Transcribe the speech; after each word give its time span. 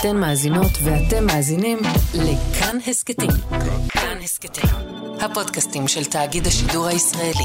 אתן 0.00 0.16
מאזינות 0.16 0.70
ואתם 0.84 1.26
מאזינים 1.26 1.78
לכאן 2.14 2.78
הסכתים. 2.86 3.30
כאן 3.88 4.18
הסכתים, 4.22 4.70
הפודקאסטים 5.20 5.88
של 5.88 6.04
תאגיד 6.04 6.46
השידור 6.46 6.86
הישראלי. 6.86 7.44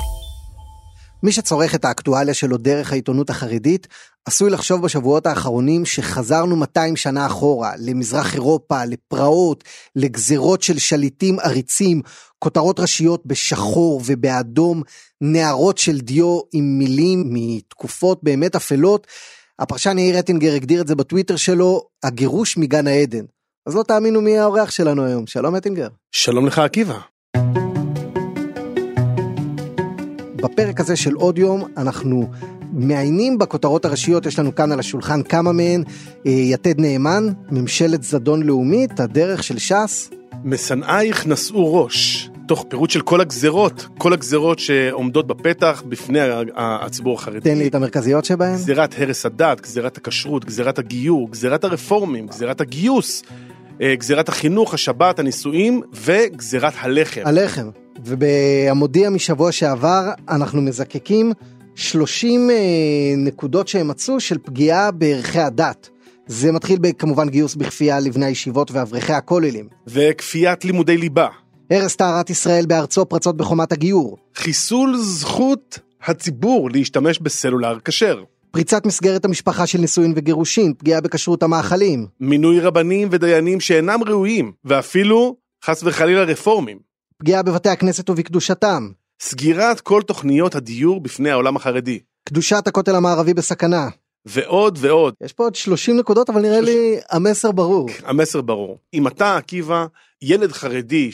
מי 1.24 1.32
שצורך 1.32 1.76
את 1.76 1.86
האקטואליה 1.86 2.34
שלו 2.34 2.58
דרך 2.58 2.92
העיתונות 2.92 3.30
החרדית, 3.30 3.88
עשוי 4.26 4.50
לחשוב 4.50 4.82
בשבועות 4.82 5.26
האחרונים 5.26 5.86
שחזרנו 5.86 6.56
200 6.56 6.96
שנה 6.96 7.26
אחורה, 7.26 7.72
למזרח 7.78 8.34
אירופה, 8.34 8.86
לפרעות, 8.86 9.64
לגזרות 9.96 10.62
של 10.62 10.80
שליטים 10.80 11.40
עריצים, 11.40 12.02
כותרות 12.40 12.80
ראשיות 12.80 13.26
בשחור 13.26 14.02
ובאדום, 14.06 14.84
נערות 15.22 15.78
של 15.78 16.00
דיו 16.00 16.40
עם 16.54 16.78
מילים 16.78 17.24
מתקופות 17.30 18.24
באמת 18.24 18.56
אפלות. 18.56 19.08
הפרשן 19.60 19.98
יאיר 19.98 20.18
רטינגר 20.18 20.54
הגדיר 20.54 20.82
את 20.82 20.88
זה 20.88 20.96
בטוויטר 20.96 21.36
שלו, 21.36 21.86
הגירוש 22.04 22.58
מגן 22.58 22.88
העדן. 22.88 23.26
אז 23.66 23.76
לא 23.76 23.84
תאמינו 23.84 24.22
מי 24.22 24.38
האורח 24.38 24.72
שלנו 24.72 25.06
היום, 25.06 25.28
שלום 25.28 25.56
רטינגר. 25.56 25.88
שלום 26.12 26.46
לך 26.46 26.60
עקיבא. 26.60 26.98
בפרק 30.36 30.80
הזה 30.80 30.96
של 30.96 31.14
עוד 31.14 31.38
יום 31.38 31.64
אנחנו 31.78 32.30
מעיינים 32.74 33.38
בכותרות 33.38 33.86
הראשיות, 33.86 34.26
יש 34.26 34.40
לנו 34.40 34.56
כאן 34.56 34.72
על 34.72 34.80
השולחן 34.80 35.24
כמה 35.24 35.52
מהן, 35.52 35.84
אה, 36.26 36.32
יתד 36.32 36.80
נאמן, 36.80 37.28
ממשלת 37.52 38.04
זדון 38.04 38.44
לאומית, 38.44 39.00
הדרך 39.00 39.44
של 39.44 39.60
ש"ס. 39.60 40.10
משנאייך 40.44 41.28
נשאו 41.28 41.74
ראש, 41.74 42.30
תוך 42.52 42.66
פירוט 42.70 42.90
של 42.90 43.02
כל 43.02 43.22
הגזרות, 43.22 43.88
כל 43.98 44.14
הגזרות 44.14 44.60
שעומדות 44.60 45.28
בפתח 45.28 45.84
בפני 45.90 46.20
הציבור 46.56 47.14
החרדי. 47.16 47.40
תן 47.40 47.58
לי 47.58 47.68
את 47.68 47.76
המרכזיות 47.76 48.26
שבהן. 48.26 48.54
גזירת 48.56 48.96
הרס 48.98 49.26
הדת, 49.26 49.62
גזירת 49.62 49.98
הכשרות, 49.98 50.46
גזירת 50.46 50.80
הגיור, 50.80 51.32
גזירת 51.32 51.64
הרפורמים, 51.64 52.28
גזירת 52.28 52.62
הגיוס, 52.62 53.24
אה, 53.82 53.96
גזירת 53.96 54.30
החינוך, 54.30 54.74
השבת, 54.74 55.20
הנישואים 55.20 55.82
וגזירת 55.94 56.74
הלחם. 56.80 57.22
הלחם. 57.26 57.70
ובהמודיע 58.06 59.10
משבוע 59.10 59.52
שעבר 59.52 60.12
אנחנו 60.30 60.62
מזקקים 60.62 61.32
30 61.76 62.50
אה, 62.50 62.56
נקודות 63.18 63.68
שהם 63.68 63.88
מצאו 63.88 64.20
של 64.20 64.38
פגיעה 64.38 64.92
בערכי 64.92 65.40
הדת. 65.40 65.90
זה 66.28 66.52
מתחיל 66.52 66.78
כמובן 66.98 67.30
גיוס 67.30 67.56
בכפייה 67.56 68.00
לבני 68.00 68.26
הישיבות 68.26 68.72
ואברכי 68.72 69.14
הכוללים. 69.14 69.68
וכפיית 69.88 70.66
לימודי 70.66 70.98
ליבה. 70.98 71.28
הרס 71.72 71.96
טהרת 71.96 72.30
ישראל 72.30 72.66
בארצו 72.66 73.06
פרצות 73.06 73.38
בחומת 73.38 73.72
הגיור. 73.72 74.18
חיסול 74.36 74.98
זכות 74.98 75.80
הציבור 76.04 76.70
להשתמש 76.72 77.20
בסלולר 77.20 77.78
כשר. 77.86 78.24
פריצת 78.52 78.86
מסגרת 78.86 79.26
המשפחה 79.26 79.68
של 79.68 79.80
נישואין 79.80 80.14
וגירושין, 80.16 80.74
פגיעה 80.78 81.02
בכשרות 81.02 81.44
המאכלים. 81.44 82.08
מינוי 82.20 82.60
רבנים 82.60 83.08
ודיינים 83.12 83.60
שאינם 83.60 84.00
ראויים, 84.08 84.52
ואפילו, 84.66 85.36
חס 85.66 85.84
וחלילה, 85.84 86.24
רפורמים. 86.24 86.80
פגיעה 87.18 87.44
בבתי 87.44 87.70
הכנסת 87.70 88.10
ובקדושתם. 88.10 88.90
סגירת 89.22 89.82
כל 89.82 90.02
תוכניות 90.02 90.56
הדיור 90.56 91.02
בפני 91.02 91.32
העולם 91.32 91.56
החרדי. 91.56 92.00
קדושת 92.30 92.68
הכותל 92.68 92.96
המערבי 92.96 93.34
בסכנה. 93.34 93.88
ועוד 94.26 94.78
ועוד. 94.82 95.14
יש 95.24 95.34
פה 95.34 95.44
עוד 95.44 95.56
30 95.56 95.98
נקודות 95.98 96.30
אבל 96.30 96.42
נראה 96.42 96.58
30... 96.58 96.76
לי 96.76 97.00
המסר 97.10 97.52
ברור. 97.52 97.90
המסר 98.04 98.42
ברור. 98.42 98.78
אם 98.94 99.08
אתה 99.08 99.38
עקיבא 99.38 99.86
ילד 100.22 100.52
חרדי 100.52 101.12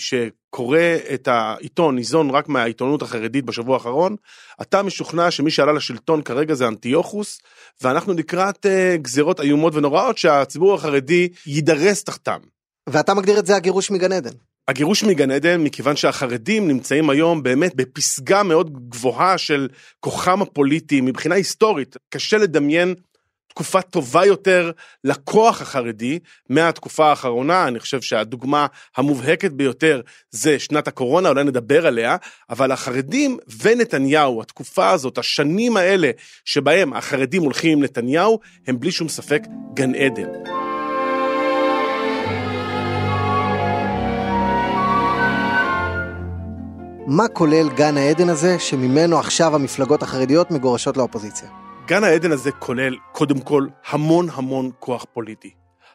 שקורא 0.58 0.80
את 1.14 1.28
העיתון 1.28 1.96
ניזון 1.96 2.30
רק 2.30 2.50
מהעיתונות 2.50 3.02
החרדית 3.02 3.46
בשבוע 3.46 3.74
האחרון, 3.76 4.16
אתה 4.62 4.84
משוכנע 4.84 5.32
שמי 5.32 5.52
שעלה 5.52 5.72
לשלטון 5.72 6.22
כרגע 6.22 6.54
זה 6.54 6.68
אנטיוכוס 6.68 7.40
ואנחנו 7.82 8.14
לקראת 8.14 8.66
uh, 8.66 8.98
גזירות 9.02 9.42
איומות 9.42 9.76
ונוראות 9.76 10.18
שהציבור 10.18 10.74
החרדי 10.74 11.30
יידרס 11.48 12.04
תחתם. 12.04 12.40
ואתה 12.90 13.14
מגדיר 13.14 13.40
את 13.40 13.46
זה 13.46 13.56
הגירוש 13.56 13.92
מגן 13.92 14.12
עדן. 14.12 14.32
הגירוש 14.68 15.04
מגן 15.04 15.32
עדן 15.32 15.62
מכיוון 15.64 15.96
שהחרדים 15.96 16.68
נמצאים 16.68 17.10
היום 17.10 17.44
באמת 17.44 17.76
בפסגה 17.76 18.44
מאוד 18.44 18.90
גבוהה 18.90 19.38
של 19.38 19.68
כוחם 20.00 20.42
הפוליטי 20.42 21.02
מבחינה 21.02 21.36
היסטורית 21.36 21.98
קשה 22.10 22.38
לדמיין 22.38 22.96
תקופה 23.58 23.82
טובה 23.82 24.26
יותר 24.26 24.72
לכוח 25.04 25.62
החרדי 25.62 26.20
מהתקופה 26.50 27.10
האחרונה 27.10 27.68
אני 27.68 27.80
חושב 27.80 28.02
שהדוגמה 28.02 28.68
המובהקת 28.98 29.52
ביותר 29.52 30.02
זה 30.32 30.60
שנת 30.60 30.88
הקורונה 30.88 31.30
אולי 31.30 31.44
נדבר 31.44 31.88
עליה 31.88 32.16
אבל 32.50 32.72
החרדים 32.72 33.38
ונתניהו 33.62 34.42
התקופה 34.42 34.90
הזאת 34.90 35.18
השנים 35.18 35.78
האלה 35.78 36.12
שבהם 36.46 36.94
החרדים 36.94 37.44
הולכים 37.44 37.78
עם 37.78 37.84
נתניהו 37.84 38.40
הם 38.68 38.80
בלי 38.80 38.92
שום 38.92 39.10
ספק 39.10 39.44
גן 39.74 39.96
עדן. 39.96 40.30
מה 47.08 47.28
כולל 47.28 47.70
גן 47.70 47.98
העדן 47.98 48.30
הזה 48.30 48.60
שממנו 48.60 49.20
עכשיו 49.20 49.56
המפלגות 49.56 50.04
החרדיות 50.04 50.52
מגורשות 50.52 50.98
לאופוזיציה? 50.98 51.67
גן 51.88 52.04
העדן 52.04 52.32
הזה 52.32 52.52
כולל 52.52 52.96
קודם 53.12 53.40
כל 53.40 53.68
המון 53.88 54.28
המון 54.32 54.72
כוח 54.80 55.06
פוליטי. 55.14 55.52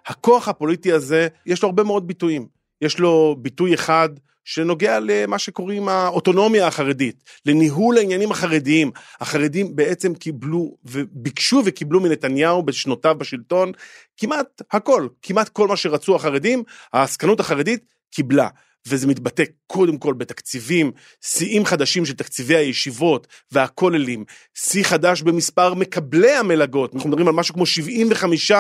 הכוח 0.07 0.49
הפוליטי 0.49 0.93
הזה 0.93 1.29
יש 1.47 1.63
לו 1.63 1.69
הרבה 1.69 1.83
מאוד 1.83 2.07
ביטויים. 2.07 2.47
יש 2.81 2.99
לו 2.99 3.37
ביטוי 3.39 3.75
אחד 3.75 4.09
שנוגע 4.45 4.99
למה 5.01 5.39
שקוראים 5.39 5.89
האוטונומיה 5.89 6.67
החרדית, 6.67 7.25
לניהול 7.47 7.99
העניינים 7.99 8.31
החרדיים. 8.31 8.91
החרדים 9.21 9.77
בעצם 9.77 10.15
קיבלו 10.15 10.77
וביקשו 10.85 11.63
וקיבלו 11.65 12.01
מנתניהו 12.01 12.63
בשנותיו 12.63 13.15
בשלטון 13.19 13.73
כמעט 14.17 14.63
הכל, 14.71 15.09
כמעט 15.23 15.49
כל 15.49 15.69
מה 15.69 15.77
שרצו 15.77 16.17
החרדים, 16.17 16.63
העסקנות 16.93 17.41
החרדית 17.41 17.85
קיבלה. 18.11 18.49
וזה 18.89 19.07
מתבטא 19.07 19.45
קודם 19.67 19.99
כל 19.99 20.15
בתקציבים, 20.15 20.93
שיאים 21.21 21.65
חדשים 21.65 22.07
של 22.07 22.15
תקציבי 22.15 22.57
הישיבות 22.57 23.27
והכוללים, 23.53 24.25
שיא 24.55 24.85
חדש 24.85 25.23
במספר 25.23 25.75
מקבלי 25.75 26.33
המלגות, 26.33 26.95
אנחנו 26.95 27.09
מדברים 27.09 27.29
על 27.29 27.35
משהו 27.35 27.55
כמו 27.55 27.67
75 27.67 28.53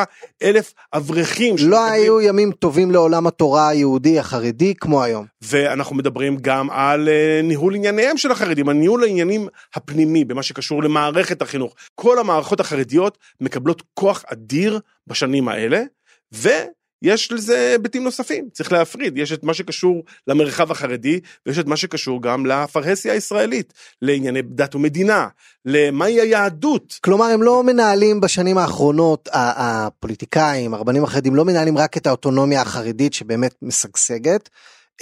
אלף 0.42 0.74
אברכים. 0.92 1.54
לא 1.54 1.58
שמקבלים... 1.58 1.92
היו 1.92 2.20
ימים 2.20 2.52
טובים 2.52 2.90
לעולם 2.90 3.26
התורה 3.26 3.68
היהודי 3.68 4.18
החרדי 4.18 4.74
כמו 4.74 5.02
היום. 5.02 5.26
ואנחנו 5.42 5.96
מדברים 5.96 6.36
גם 6.40 6.70
על 6.70 7.08
uh, 7.08 7.46
ניהול 7.46 7.74
ענייניהם 7.74 8.16
של 8.16 8.30
החרדים, 8.30 8.68
על 8.68 8.76
ניהול 8.76 9.02
העניינים 9.02 9.48
הפנימי 9.74 10.24
במה 10.24 10.42
שקשור 10.42 10.82
למערכת 10.82 11.42
החינוך. 11.42 11.74
כל 11.94 12.18
המערכות 12.18 12.60
החרדיות 12.60 13.18
מקבלות 13.40 13.82
כוח 13.94 14.24
אדיר 14.26 14.80
בשנים 15.06 15.48
האלה, 15.48 15.82
ו... 16.34 16.48
יש 17.02 17.32
לזה 17.32 17.70
היבטים 17.70 18.04
נוספים, 18.04 18.48
צריך 18.52 18.72
להפריד, 18.72 19.18
יש 19.18 19.32
את 19.32 19.44
מה 19.44 19.54
שקשור 19.54 20.04
למרחב 20.26 20.70
החרדי, 20.70 21.20
ויש 21.46 21.58
את 21.58 21.66
מה 21.66 21.76
שקשור 21.76 22.22
גם 22.22 22.46
לפרהסיה 22.46 23.12
הישראלית, 23.12 23.72
לענייני 24.02 24.42
דת 24.42 24.74
ומדינה, 24.74 25.26
למהי 25.64 26.20
היהדות. 26.20 26.98
כלומר, 27.00 27.24
הם 27.24 27.42
לא 27.42 27.62
מנהלים 27.62 28.20
בשנים 28.20 28.58
האחרונות, 28.58 29.28
הפוליטיקאים, 29.32 30.74
הרבנים 30.74 31.04
החרדים, 31.04 31.34
לא 31.34 31.44
מנהלים 31.44 31.78
רק 31.78 31.96
את 31.96 32.06
האוטונומיה 32.06 32.62
החרדית 32.62 33.14
שבאמת 33.14 33.54
משגשגת, 33.62 34.48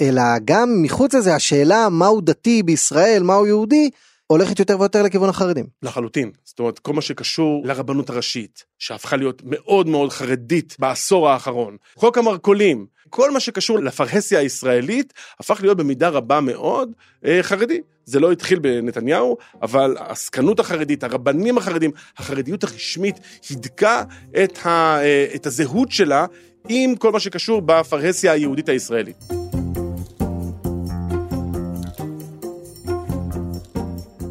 אלא 0.01 0.23
גם 0.45 0.81
מחוץ 0.81 1.13
לזה 1.13 1.35
השאלה 1.35 1.89
מהו 1.89 2.21
דתי 2.21 2.63
בישראל, 2.63 3.23
מהו 3.23 3.45
יהודי, 3.45 3.89
הולכת 4.31 4.59
יותר 4.59 4.79
ויותר 4.79 5.03
לכיוון 5.03 5.29
החרדים. 5.29 5.65
לחלוטין. 5.83 6.31
זאת 6.43 6.59
אומרת, 6.59 6.79
כל 6.79 6.93
מה 6.93 7.01
שקשור 7.01 7.61
לרבנות 7.65 8.09
הראשית, 8.09 8.63
שהפכה 8.79 9.15
להיות 9.15 9.41
מאוד 9.45 9.87
מאוד 9.87 10.11
חרדית 10.11 10.75
בעשור 10.79 11.29
האחרון, 11.29 11.77
חוק 11.95 12.17
המרכולים, 12.17 12.85
כל 13.09 13.31
מה 13.31 13.39
שקשור 13.39 13.79
לפרהסיה 13.79 14.39
הישראלית, 14.39 15.13
הפך 15.39 15.61
להיות 15.61 15.77
במידה 15.77 16.09
רבה 16.09 16.41
מאוד 16.41 16.91
אה, 17.25 17.39
חרדי. 17.41 17.81
זה 18.05 18.19
לא 18.19 18.31
התחיל 18.31 18.59
בנתניהו, 18.59 19.37
אבל 19.61 19.95
העסקנות 19.99 20.59
החרדית, 20.59 21.03
הרבנים 21.03 21.57
החרדים, 21.57 21.91
החרדיות 22.17 22.63
הרשמית 22.63 23.19
הידקה 23.49 24.03
את, 24.43 24.65
ה, 24.65 24.99
אה, 25.01 25.25
את 25.35 25.45
הזהות 25.45 25.91
שלה 25.91 26.25
עם 26.69 26.95
כל 26.95 27.11
מה 27.11 27.19
שקשור 27.19 27.61
בפרהסיה 27.61 28.31
היהודית 28.31 28.69
הישראלית. 28.69 29.17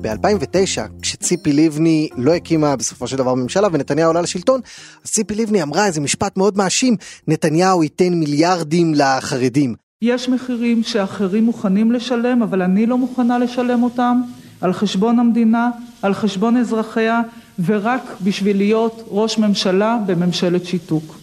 ב-2009, 0.02 0.80
כשציפי 1.02 1.52
לבני 1.52 2.08
לא 2.16 2.34
הקימה 2.34 2.76
בסופו 2.76 3.06
של 3.06 3.16
דבר 3.16 3.34
ממשלה 3.34 3.68
ונתניהו 3.72 4.10
עלה 4.10 4.20
לשלטון, 4.20 4.60
אז 5.04 5.10
ציפי 5.10 5.34
לבני 5.34 5.62
אמרה 5.62 5.86
איזה 5.86 6.00
משפט 6.00 6.36
מאוד 6.36 6.56
מאשים, 6.56 6.96
נתניהו 7.28 7.82
ייתן 7.82 8.12
מיליארדים 8.12 8.92
לחרדים. 8.94 9.74
יש 10.02 10.28
מחירים 10.28 10.82
שאחרים 10.82 11.44
מוכנים 11.44 11.92
לשלם, 11.92 12.42
אבל 12.42 12.62
אני 12.62 12.86
לא 12.86 12.98
מוכנה 12.98 13.38
לשלם 13.38 13.82
אותם 13.82 14.20
על 14.60 14.72
חשבון 14.72 15.18
המדינה, 15.18 15.70
על 16.02 16.14
חשבון 16.14 16.56
אזרחיה, 16.56 17.20
ורק 17.66 18.02
בשביל 18.20 18.56
להיות 18.56 19.04
ראש 19.08 19.38
ממשלה 19.38 19.98
בממשלת 20.06 20.64
שיתוק. 20.64 21.16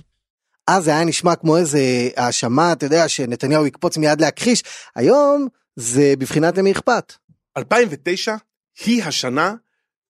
אז 0.67 0.83
זה 0.83 0.91
היה 0.91 1.05
נשמע 1.05 1.35
כמו 1.35 1.57
איזה 1.57 1.79
האשמה, 2.17 2.71
אתה 2.71 2.85
יודע, 2.85 3.07
שנתניהו 3.07 3.65
יקפוץ 3.65 3.97
מיד 3.97 4.21
להכחיש, 4.21 4.63
היום 4.95 5.47
זה 5.75 6.13
בבחינת 6.19 6.57
למי 6.57 6.71
אכפת. 6.71 7.13
2009 7.57 8.35
היא 8.85 9.03
השנה 9.03 9.55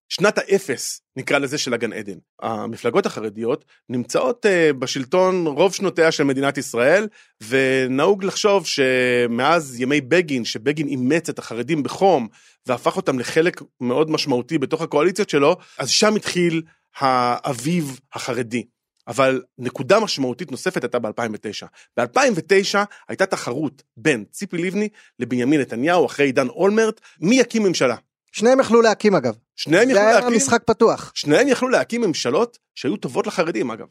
שנת 0.10 0.38
האפס, 0.38 1.02
נקרא 1.16 1.38
לזה, 1.38 1.58
של 1.58 1.74
הגן 1.74 1.94
עדן. 1.94 2.18
המפלגות 2.42 3.06
החרדיות 3.06 3.66
נמצאות 3.90 4.46
uh, 4.46 4.74
בשלטון 4.74 5.48
רוב 5.48 5.74
שנותיה 5.74 6.12
של 6.12 6.24
מדינת 6.24 6.58
ישראל, 6.58 7.08
ונהוג 7.48 8.24
לחשוב 8.24 8.66
שמאז 8.66 9.80
ימי 9.80 10.02
בגין, 10.02 10.46
שבגין 10.46 10.88
אימץ 10.88 11.30
את 11.30 11.40
החרדים 11.40 11.84
בחום, 11.84 12.28
והפך 12.66 12.98
אותם 12.98 13.20
לחלק 13.20 13.62
מאוד 13.82 14.10
משמעותי 14.10 14.58
בתוך 14.58 14.82
הקואליציות 14.82 15.30
שלו, 15.30 15.58
אז 15.78 15.90
שם 15.90 16.16
התחיל 16.16 16.62
האביב 16.98 18.00
החרדי. 18.14 18.64
אבל 19.08 19.42
נקודה 19.58 20.00
משמעותית 20.00 20.52
נוספת 20.52 20.84
הייתה 20.84 21.00
ב-2009. 21.00 21.68
ב-2009 21.98 22.78
הייתה 23.08 23.26
תחרות 23.26 23.84
בין 23.98 24.26
ציפי 24.32 24.58
לבני 24.58 24.90
לבנימין 25.20 25.62
נתניהו 25.62 26.06
אחרי 26.06 26.26
עידן 26.26 26.48
אולמרט, 26.48 27.02
מי 27.22 27.40
יקים 27.40 27.64
ממשלה. 27.64 27.96
שניהם 28.32 28.60
יכלו 28.60 28.82
להקים 28.82 29.16
אגב. 29.16 29.36
שניהם 29.56 29.90
יכלו 29.90 30.02
זה 30.02 30.08
היה 30.08 30.20
להקים, 30.20 30.38
משחק 30.38 30.64
פתוח. 30.66 31.12
שניהם 31.16 31.48
יכלו 31.48 31.70
להקים 31.70 32.02
ממשלות 32.02 32.58
שהיו 32.76 32.98
טובות 32.98 33.28
לחרדים 33.28 33.72
אגב. 33.72 33.88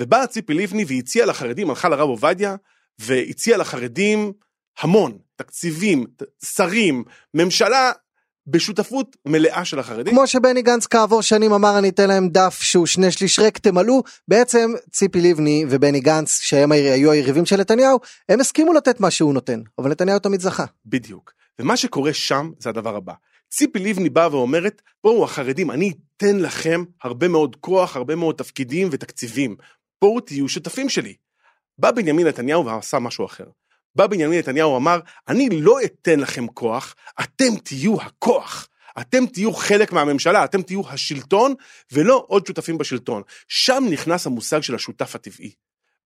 ובאה 0.00 0.26
ציפי 0.26 0.54
לבני 0.54 0.84
והציעה 0.88 1.26
לחרדים, 1.26 1.70
הלכה 1.70 1.88
לרב 1.88 2.08
עובדיה, 2.08 2.56
והציעה 2.98 3.58
לחרדים 3.58 4.32
המון, 4.78 5.18
תקציבים, 5.36 6.06
שרים, 6.44 7.04
ממשלה 7.34 7.92
בשותפות 8.46 9.16
מלאה 9.26 9.64
של 9.64 9.78
החרדים. 9.78 10.14
כמו 10.14 10.26
שבני 10.26 10.62
גנץ 10.62 10.86
כעבור 10.86 11.22
שנים 11.22 11.52
אמר 11.52 11.78
אני 11.78 11.88
אתן 11.88 12.08
להם 12.08 12.28
דף 12.28 12.58
שהוא 12.62 12.86
שני 12.86 13.12
שליש 13.12 13.38
ריק 13.38 13.58
תמלאו 13.58 14.02
בעצם 14.28 14.72
ציפי 14.90 15.20
לבני 15.20 15.64
ובני 15.68 16.00
גנץ 16.00 16.38
שהם 16.40 16.72
היו 16.72 17.10
היריבים 17.10 17.46
של 17.46 17.56
נתניהו 17.56 17.98
הם 18.28 18.40
הסכימו 18.40 18.72
לתת 18.72 19.00
מה 19.00 19.10
שהוא 19.10 19.34
נותן 19.34 19.60
אבל 19.78 19.90
נתניהו 19.90 20.18
תמיד 20.18 20.40
זכה. 20.40 20.64
בדיוק. 20.86 21.32
ומה 21.58 21.76
שקורה 21.76 22.12
שם 22.12 22.50
זה 22.58 22.68
הדבר 22.68 22.96
הבא. 22.96 23.12
ציפי 23.50 23.78
לבני 23.78 24.10
באה 24.10 24.34
ואומרת, 24.34 24.82
בואו 25.04 25.24
החרדים, 25.24 25.70
אני 25.70 25.92
אתן 26.16 26.38
לכם 26.38 26.84
הרבה 27.02 27.28
מאוד 27.28 27.56
כוח, 27.56 27.96
הרבה 27.96 28.16
מאוד 28.16 28.34
תפקידים 28.34 28.88
ותקציבים. 28.90 29.56
בואו 30.02 30.20
תהיו 30.20 30.48
שותפים 30.48 30.88
שלי. 30.88 31.14
בא 31.78 31.90
בנימין 31.90 32.26
נתניהו 32.26 32.66
ועשה 32.66 32.98
משהו 32.98 33.26
אחר. 33.26 33.44
בא 33.94 34.06
בנימין 34.06 34.38
נתניהו 34.38 34.76
אמר, 34.76 35.00
אני 35.28 35.48
לא 35.50 35.78
אתן 35.84 36.20
לכם 36.20 36.46
כוח, 36.46 36.94
אתם 37.20 37.56
תהיו 37.64 38.00
הכוח. 38.00 38.68
אתם 39.00 39.26
תהיו 39.26 39.52
חלק 39.52 39.92
מהממשלה, 39.92 40.44
אתם 40.44 40.62
תהיו 40.62 40.88
השלטון, 40.88 41.54
ולא 41.92 42.24
עוד 42.28 42.46
שותפים 42.46 42.78
בשלטון. 42.78 43.22
שם 43.48 43.84
נכנס 43.90 44.26
המושג 44.26 44.60
של 44.60 44.74
השותף 44.74 45.14
הטבעי. 45.14 45.52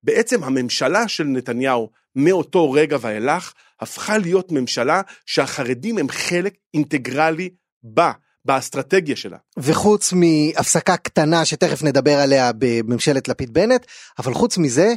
בעצם 0.02 0.44
הממשלה 0.44 1.08
של 1.08 1.24
נתניהו 1.24 1.90
מאותו 2.17 2.73
רגע 2.73 2.97
ואילך 3.00 3.53
הפכה 3.81 4.19
להיות 4.19 4.53
ממשלה 4.53 5.00
שהחרדים 5.26 5.99
הם 5.99 6.09
חלק 6.09 6.55
אינטגרלי 6.75 7.50
בה, 7.82 8.12
באסטרטגיה 8.44 9.17
שלה. 9.17 9.37
וחוץ 9.59 10.12
מהפסקה 10.12 10.97
קטנה 10.97 11.44
שתכף 11.44 11.82
נדבר 11.82 12.19
עליה 12.19 12.50
בממשלת 12.59 13.29
לפיד 13.29 13.55
בנט, 13.55 13.87
אבל 14.19 14.35
חוץ 14.35 14.59
מזה, 14.59 14.94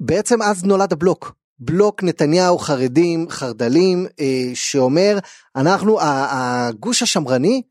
בעצם 0.00 0.42
אז 0.42 0.64
נולד 0.64 0.92
הבלוק. 0.92 1.32
בלוק 1.58 2.02
נתניהו 2.02 2.58
חרדים 2.58 3.26
חרד"לים 3.30 4.06
אה, 4.20 4.50
שאומר 4.54 5.18
אנחנו 5.56 5.98
הגוש 6.00 7.02
השמרני 7.02 7.62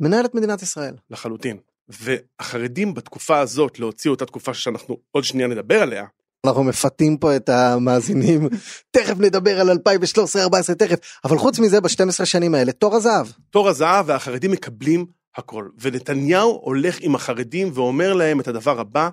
מנהל 0.00 0.24
את 0.24 0.34
מדינת 0.34 0.62
ישראל. 0.62 0.94
לחלוטין. 1.10 1.56
והחרדים 1.88 2.94
בתקופה 2.94 3.38
הזאת 3.38 3.78
להוציא 3.78 4.10
אותה 4.10 4.26
תקופה 4.26 4.54
שאנחנו 4.54 4.96
עוד 5.10 5.24
שנייה 5.24 5.48
נדבר 5.48 5.82
עליה. 5.82 6.04
אנחנו 6.46 6.64
מפתים 6.64 7.16
פה 7.16 7.36
את 7.36 7.48
המאזינים. 7.48 8.48
תכף 8.96 9.14
נדבר 9.18 9.60
על 9.60 9.70
2013-2014 9.70 10.74
תכף. 10.78 10.98
אבל 11.24 11.38
חוץ 11.38 11.58
מזה 11.58 11.80
ב-12 11.80 12.24
שנים 12.24 12.54
האלה 12.54 12.72
תור 12.72 12.96
הזהב. 12.96 13.26
תור 13.50 13.68
הזהב 13.68 14.04
והחרדים 14.08 14.50
מקבלים 14.50 15.06
הכל. 15.36 15.68
ונתניהו 15.80 16.60
הולך 16.62 16.96
עם 17.00 17.14
החרדים 17.14 17.70
ואומר 17.74 18.12
להם 18.14 18.40
את 18.40 18.48
הדבר 18.48 18.80
הבא 18.80 19.08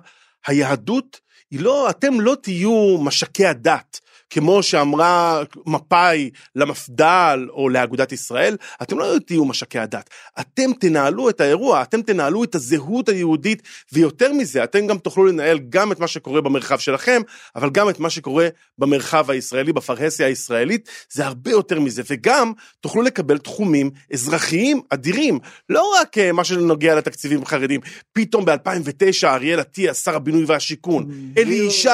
היהדות 0.46 1.20
היא 1.50 1.60
לא 1.60 1.90
אתם 1.90 2.20
לא 2.20 2.36
תהיו 2.42 2.98
משקי 2.98 3.46
הדת 3.46 4.00
כמו 4.30 4.62
שאמרה 4.62 5.42
מפא"י 5.66 6.30
למפד"ל 6.54 7.48
או 7.50 7.68
לאגודת 7.68 8.12
ישראל, 8.12 8.56
אתם 8.82 8.98
לא 8.98 9.14
תהיו 9.26 9.44
משקי 9.44 9.78
הדת, 9.78 10.10
אתם 10.40 10.72
תנהלו 10.80 11.30
את 11.30 11.40
האירוע, 11.40 11.82
אתם 11.82 12.02
תנהלו 12.02 12.44
את 12.44 12.54
הזהות 12.54 13.08
היהודית, 13.08 13.62
ויותר 13.92 14.32
מזה, 14.32 14.64
אתם 14.64 14.86
גם 14.86 14.98
תוכלו 14.98 15.26
לנהל 15.26 15.58
גם 15.68 15.92
את 15.92 16.00
מה 16.00 16.06
שקורה 16.06 16.40
במרחב 16.40 16.78
שלכם, 16.78 17.22
אבל 17.56 17.70
גם 17.70 17.88
את 17.88 18.00
מה 18.00 18.10
שקורה 18.10 18.48
במרחב 18.78 19.30
הישראלי, 19.30 19.72
בפרהסיה 19.72 20.26
הישראלית, 20.26 20.88
זה 21.12 21.26
הרבה 21.26 21.50
יותר 21.50 21.80
מזה, 21.80 22.02
וגם 22.10 22.52
תוכלו 22.80 23.02
לקבל 23.02 23.38
תחומים 23.38 23.90
אזרחיים 24.12 24.80
אדירים, 24.90 25.38
לא 25.68 25.92
רק 26.00 26.18
אה, 26.18 26.32
מה 26.32 26.44
שנוגע 26.44 26.94
לתקציבים 26.94 27.44
חרדים, 27.44 27.80
פתאום 28.12 28.44
ב-2009 28.44 29.26
אריאל 29.26 29.60
אטיאס, 29.60 30.04
שר 30.04 30.16
הבינוי 30.16 30.44
והשיכון, 30.44 31.08
אלי 31.38 31.54
ישי, 31.54 31.88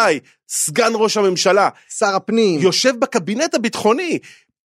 סגן 0.48 0.92
ראש 0.94 1.16
הממשלה, 1.16 1.68
שר 1.98 2.14
הפנים, 2.16 2.60
יושב 2.60 2.92
בקבינט 2.98 3.54
הביטחוני. 3.54 4.18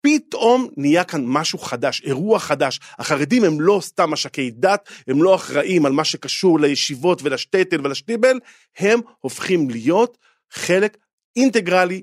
פתאום 0.01 0.67
נהיה 0.77 1.03
כאן 1.03 1.23
משהו 1.25 1.59
חדש, 1.59 2.01
אירוע 2.05 2.39
חדש. 2.39 2.79
החרדים 2.99 3.43
הם 3.43 3.61
לא 3.61 3.79
סתם 3.81 4.09
משקי 4.11 4.51
דת, 4.51 4.89
הם 5.07 5.23
לא 5.23 5.35
אחראים 5.35 5.85
על 5.85 5.91
מה 5.91 6.03
שקשור 6.03 6.59
לישיבות 6.59 7.21
ולשטייטל 7.23 7.85
ולשטיבל, 7.85 8.39
הם 8.77 8.99
הופכים 9.19 9.69
להיות 9.69 10.17
חלק 10.51 10.97
אינטגרלי 11.35 12.01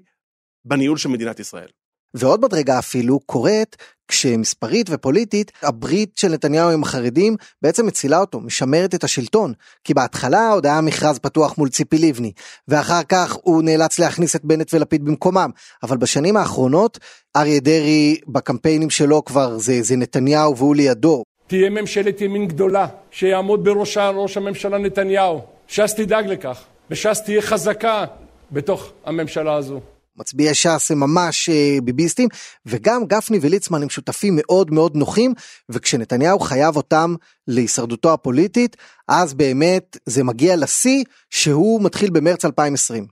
בניהול 0.65 0.99
של 0.99 1.09
מדינת 1.09 1.41
ישראל. 1.41 1.69
ועוד 2.15 2.45
מדרגה 2.45 2.79
אפילו 2.79 3.21
קורית 3.21 3.77
כשמספרית 4.09 4.87
ופוליטית 4.91 5.53
הברית 5.63 6.13
של 6.17 6.29
נתניהו 6.29 6.71
עם 6.71 6.83
החרדים 6.83 7.37
בעצם 7.63 7.87
מצילה 7.87 8.21
אותו, 8.21 8.41
משמרת 8.41 8.95
את 8.95 9.05
השלטון. 9.05 9.53
כי 9.85 9.95
בהתחלה 9.95 10.51
עוד 10.51 10.67
היה 10.67 10.81
מכרז 10.81 11.19
פתוח 11.19 11.59
מול 11.59 11.69
ציפי 11.69 11.99
לבני, 11.99 12.33
ואחר 12.69 13.03
כך 13.09 13.37
הוא 13.43 13.63
נאלץ 13.63 13.99
להכניס 13.99 14.37
את 14.37 14.45
בנט 14.45 14.75
ולפיד 14.75 15.05
במקומם. 15.05 15.51
אבל 15.83 15.97
בשנים 15.97 16.37
האחרונות 16.37 16.99
אריה 17.37 17.61
דרעי 17.61 18.17
בקמפיינים 18.27 18.91
שלו 18.91 19.25
כבר 19.25 19.59
זה, 19.59 19.83
זה 19.83 19.97
נתניהו 19.97 20.57
והוא 20.57 20.77
לידו. 20.77 21.23
תהיה 21.47 21.71
ממשלת 21.71 22.21
ימין 22.21 22.49
גדולה, 22.49 22.87
שיעמוד 23.11 23.65
בראשה 23.65 24.09
ראש 24.09 24.37
הממשלה 24.37 24.79
נתניהו. 24.79 25.41
ש"ס 25.69 25.95
תדאג 25.95 26.27
לכך, 26.27 26.65
וש"ס 26.91 27.23
תהיה 27.25 27.43
חזקה 27.43 28.05
בתוך 28.53 28.93
הממשלה 29.05 29.55
הזו. 29.55 29.81
מצביעי 30.17 30.55
ש"ס 30.55 30.91
הם 30.91 31.01
ממש 31.01 31.49
אה, 31.49 31.79
ביביסטים 31.85 32.29
וגם 32.67 33.05
גפני 33.07 33.39
וליצמן 33.41 33.83
הם 33.83 33.89
שותפים 33.91 34.35
מאוד 34.37 34.71
מאוד 34.71 34.97
נוחים 34.97 35.35
וכשנתניהו 35.69 36.41
חייב 36.41 36.77
אותם 36.77 37.15
להישרדותו 37.49 38.13
הפוליטית 38.13 38.77
אז 39.09 39.35
באמת 39.35 39.97
זה 40.07 40.25
מגיע 40.25 40.57
לשיא 40.57 41.05
שהוא 41.31 41.83
מתחיל 41.83 42.11
במרץ 42.11 42.45
2020. 42.45 43.07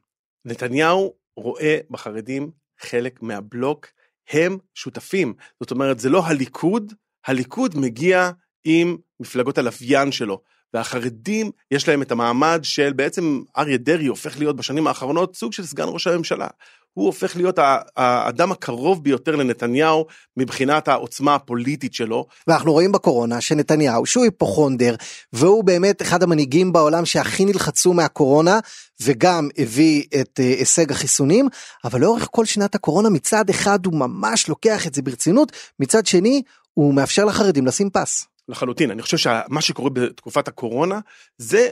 נתניהו 0.45 1.13
רואה 1.37 1.79
בחרדים 1.91 2.51
חלק 2.81 3.23
מהבלוק 3.23 3.87
הם 4.31 4.59
שותפים 4.75 5.35
זאת 5.61 5.71
אומרת 5.71 6.01
זה 6.01 6.11
לא 6.11 6.27
הליכוד 6.27 6.93
הליכוד 7.27 7.79
מגיע 7.79 8.31
עם 8.65 8.97
מפלגות 9.21 9.59
הלוויין 9.59 10.13
שלו 10.13 10.41
והחרדים 10.75 11.51
יש 11.71 11.89
להם 11.89 12.03
את 12.03 12.13
המעמד 12.13 12.61
של 12.63 12.93
בעצם 12.93 13.43
אריה 13.57 13.77
דרעי 13.77 14.07
הופך 14.07 14.39
להיות 14.39 14.57
בשנים 14.57 14.87
האחרונות 14.87 15.37
סוג 15.37 15.53
של 15.53 15.67
סגן 15.67 15.85
ראש 15.89 16.07
הממשלה. 16.07 16.49
הוא 16.95 17.07
הופך 17.07 17.37
להיות 17.37 17.59
האדם 17.97 18.53
הקרוב 18.53 19.05
ביותר 19.05 19.37
לנתניהו 19.37 20.07
מבחינת 20.37 20.89
העוצמה 20.89 21.35
הפוליטית 21.35 21.95
שלו. 21.95 22.27
ואנחנו 22.47 22.73
רואים 22.73 22.93
בקורונה 22.93 23.41
שנתניהו 23.41 24.07
שהוא 24.07 24.25
היפוכונדר 24.25 24.95
והוא 25.33 25.65
באמת 25.65 26.03
אחד 26.03 26.23
המנהיגים 26.23 26.73
בעולם 26.73 27.05
שהכי 27.05 27.45
נלחצו 27.45 27.93
מהקורונה 27.93 28.59
וגם 29.03 29.49
הביא 29.59 30.05
את 30.21 30.41
uh, 30.41 30.43
הישג 30.43 30.93
החיסונים 30.93 31.49
אבל 31.85 32.01
לאורך 32.01 32.29
כל 32.31 32.45
שנת 32.45 32.75
הקורונה 32.75 33.11
מצד 33.11 33.51
אחד 33.51 33.87
הוא 33.87 33.95
ממש 33.95 34.49
לוקח 34.49 34.87
את 34.87 34.95
זה 34.95 35.03
ברצינות 35.03 35.53
מצד 35.81 36.07
שני 36.07 36.43
הוא 36.75 36.95
מאפשר 36.95 37.25
לחרדים 37.25 37.67
לשים 37.67 37.91
פס. 37.91 38.27
לחלוטין 38.49 38.91
אני 38.91 39.03
חושב 39.03 39.17
שמה 39.17 39.61
שקורה 39.61 39.91
בתקופת 39.91 40.49
הקורונה 40.49 41.01
זה 41.39 41.69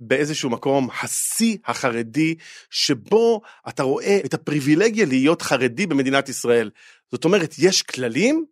באיזשהו 0.00 0.50
מקום 0.50 0.88
השיא 1.02 1.56
החרדי 1.66 2.34
שבו 2.70 3.40
אתה 3.68 3.82
רואה 3.82 4.18
את 4.24 4.34
הפריבילגיה 4.34 5.06
להיות 5.06 5.42
חרדי 5.42 5.86
במדינת 5.86 6.28
ישראל. 6.28 6.70
זאת 7.12 7.24
אומרת 7.24 7.54
יש 7.58 7.82
כללים 7.82 8.44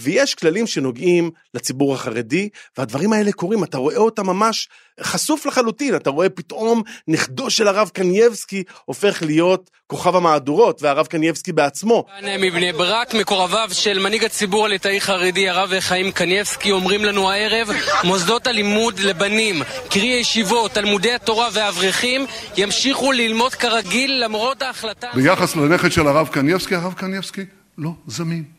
ויש 0.00 0.34
כללים 0.34 0.66
שנוגעים 0.66 1.30
לציבור 1.54 1.94
החרדי, 1.94 2.48
והדברים 2.78 3.12
האלה 3.12 3.32
קורים, 3.32 3.64
אתה 3.64 3.78
רואה 3.78 3.96
אותם 3.96 4.26
ממש 4.26 4.68
חשוף 5.00 5.46
לחלוטין, 5.46 5.96
אתה 5.96 6.10
רואה 6.10 6.28
פתאום 6.28 6.82
נכדו 7.08 7.50
של 7.50 7.68
הרב 7.68 7.90
קנייבסקי 7.94 8.62
הופך 8.84 9.22
להיות 9.22 9.70
כוכב 9.86 10.16
המהדורות, 10.16 10.82
והרב 10.82 11.06
קנייבסקי 11.06 11.52
בעצמו. 11.52 12.04
מבני 12.38 12.72
ברק, 12.72 13.14
מקורביו 13.14 13.68
של 13.72 13.98
מנהיג 13.98 14.24
הציבור 14.24 14.64
הליטאי 14.64 15.00
חרדי, 15.00 15.48
הרב 15.48 15.80
חיים 15.80 16.12
קנייבסקי, 16.12 16.72
אומרים 16.72 17.04
לנו 17.04 17.30
הערב, 17.30 17.68
מוסדות 18.04 18.46
הלימוד 18.46 18.98
לבנים, 18.98 19.62
קרי 19.90 20.06
ישיבות, 20.06 20.70
תלמודי 20.70 21.12
התורה 21.12 21.48
והאברכים, 21.52 22.26
ימשיכו 22.56 23.12
ללמוד 23.12 23.54
כרגיל 23.54 24.24
למרות 24.24 24.62
ההחלטה... 24.62 25.08
ביחס 25.14 25.56
לנכד 25.56 25.92
של 25.92 26.06
הרב 26.06 26.28
קנייבסקי, 26.28 26.74
הרב 26.74 26.92
קנייבסקי 26.92 27.44
לא 27.78 27.90
זמין. 28.06 28.57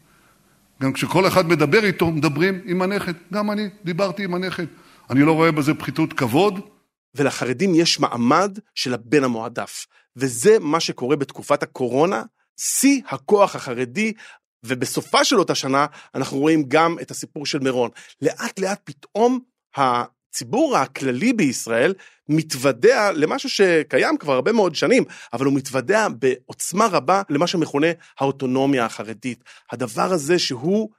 גם 0.82 0.94
כשכל 0.94 1.28
אחד 1.28 1.48
מדבר 1.48 1.86
איתו, 1.86 2.12
מדברים 2.12 2.62
עם 2.66 2.82
הנכד. 2.82 3.14
גם 3.34 3.52
אני 3.52 3.70
דיברתי 3.84 4.24
עם 4.24 4.34
הנכד. 4.34 4.66
אני 5.10 5.22
לא 5.22 5.32
רואה 5.32 5.52
בזה 5.52 5.74
פחיתות 5.74 6.14
כבוד. 6.14 6.60
ולחרדים 7.16 7.76
יש 7.76 8.00
מעמד 8.00 8.60
של 8.76 8.94
הבן 8.94 9.24
המועדף. 9.24 9.86
וזה 10.16 10.58
מה 10.60 10.80
שקורה 10.80 11.16
בתקופת 11.16 11.64
הקורונה, 11.64 12.24
שיא 12.58 13.02
הכוח 13.08 13.56
החרדי, 13.56 14.14
ובסופה 14.66 15.24
של 15.24 15.40
אותה 15.40 15.56
שנה 15.56 15.86
אנחנו 16.16 16.38
רואים 16.38 16.64
גם 16.68 16.96
את 17.02 17.12
הסיפור 17.12 17.46
של 17.46 17.60
מירון. 17.60 17.90
לאט 18.22 18.60
לאט 18.60 18.80
פתאום 18.84 19.40
הציבור 20.40 20.78
הכללי 20.78 21.34
בישראל 21.34 21.94
מתוודע 22.30 23.12
למשהו 23.12 23.50
שקיים 23.50 24.18
כבר 24.18 24.34
הרבה 24.34 24.52
מאוד 24.52 24.76
שנים, 24.76 25.04
אבל 25.34 25.46
הוא 25.46 25.54
מתוודע 25.54 26.08
בעוצמה 26.20 26.88
רבה 26.88 27.22
למה 27.30 27.48
שמכונה 27.48 27.88
האוטונומיה 28.20 28.86
החרדית. 28.86 29.44
הדבר 29.72 30.14
הזה 30.14 30.40
שהוא 30.40 30.90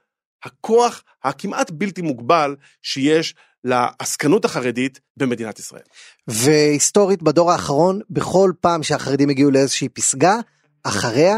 הכוח 0.45 1.03
הכמעט 1.23 1.71
בלתי 1.71 2.01
מוגבל 2.01 2.55
שיש 2.81 3.35
לעסקנות 3.63 4.45
החרדית 4.45 4.99
במדינת 5.17 5.59
ישראל. 5.59 5.83
והיסטורית 6.27 7.23
בדור 7.23 7.51
האחרון, 7.51 7.99
בכל 8.09 8.51
פעם 8.61 8.83
שהחרדים 8.83 9.29
הגיעו 9.29 9.51
לאיזושהי 9.51 9.89
פסגה, 9.89 10.35
אחריה 10.83 11.35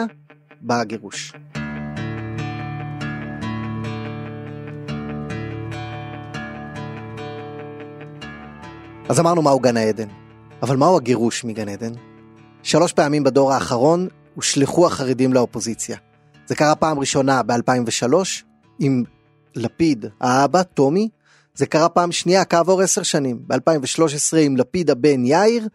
בא 0.62 0.80
הגירוש. 0.80 1.34
אז 9.14 9.20
אמרנו 9.20 9.42
מהו 9.42 9.60
גן 9.60 9.78
העדן, 9.78 10.08
אבל 10.62 10.76
מהו 10.76 10.98
הגירוש 10.98 11.44
מגן 11.44 11.70
עדן? 11.70 11.92
שלוש 12.64 12.94
פעמים 12.94 13.24
בדור 13.24 13.54
האחרון 13.54 14.08
הושלכו 14.36 14.88
החרדים 14.88 15.34
לאופוזיציה. 15.34 15.98
זה 16.46 16.56
קרה 16.56 16.76
פעם 16.76 17.00
ראשונה 17.00 17.44
ב-2003 17.44 18.14
עם 18.80 19.04
לפיד 19.56 20.06
האבא, 20.22 20.64
טומי, 20.64 21.10
זה 21.54 21.66
קרה 21.66 21.90
פעם 21.90 22.12
שנייה 22.12 22.46
כעבור 22.46 22.82
עשר 22.82 23.04
שנים, 23.04 23.40
ב-2013 23.48 24.38
עם 24.40 24.58
לפיד 24.58 24.90
הבן 24.90 25.26
יאיר, 25.26 25.68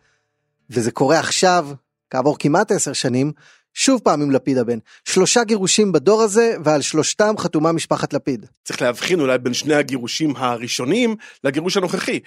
וזה 0.70 0.90
קורה 0.90 1.18
עכשיו, 1.18 1.68
כעבור 2.10 2.36
כמעט 2.38 2.72
עשר 2.72 2.92
שנים, 2.92 3.32
שוב 3.74 4.00
פעם 4.04 4.22
עם 4.22 4.30
לפיד 4.30 4.58
הבן. 4.58 4.78
שלושה 5.04 5.44
גירושים 5.44 5.92
בדור 5.92 6.22
הזה, 6.22 6.56
ועל 6.64 6.82
שלושתם 6.82 7.34
חתומה 7.38 7.72
משפחת 7.72 8.12
לפיד. 8.12 8.46
צריך 8.64 8.82
להבחין 8.82 9.20
אולי 9.20 9.38
בין 9.38 9.54
שני 9.54 9.74
הגירושים 9.74 10.36
הראשונים 10.36 11.16
לגירוש 11.44 11.76
הנוכחי. 11.76 12.20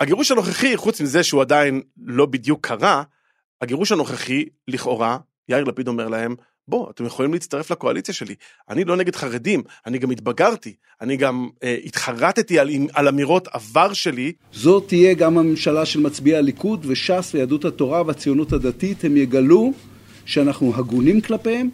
הגירוש 0.00 0.30
הנוכחי, 0.30 0.76
חוץ 0.76 1.00
מזה 1.00 1.22
שהוא 1.22 1.40
עדיין 1.40 1.82
לא 2.06 2.26
בדיוק 2.26 2.66
קרה, 2.66 3.02
הגירוש 3.60 3.92
הנוכחי, 3.92 4.44
לכאורה, 4.68 5.18
יאיר 5.48 5.64
לפיד 5.64 5.88
אומר 5.88 6.08
להם, 6.08 6.34
בוא, 6.68 6.90
אתם 6.90 7.06
יכולים 7.06 7.32
להצטרף 7.32 7.70
לקואליציה 7.70 8.14
שלי. 8.14 8.34
אני 8.70 8.84
לא 8.84 8.96
נגד 8.96 9.16
חרדים, 9.16 9.62
אני 9.86 9.98
גם 9.98 10.10
התבגרתי, 10.10 10.74
אני 11.00 11.16
גם 11.16 11.48
אה, 11.62 11.76
התחרטתי 11.84 12.58
על, 12.58 12.70
על 12.92 13.08
אמירות 13.08 13.48
עבר 13.52 13.92
שלי. 13.92 14.32
זאת 14.52 14.84
תהיה 14.88 15.14
גם 15.14 15.38
הממשלה 15.38 15.86
של 15.86 16.00
מצביעי 16.00 16.36
הליכוד 16.36 16.86
וש"ס 16.86 17.30
ויהדות 17.34 17.64
התורה 17.64 18.02
והציונות 18.06 18.52
הדתית, 18.52 19.04
הם 19.04 19.16
יגלו 19.16 19.72
שאנחנו 20.24 20.72
הגונים 20.76 21.20
כלפיהם, 21.20 21.70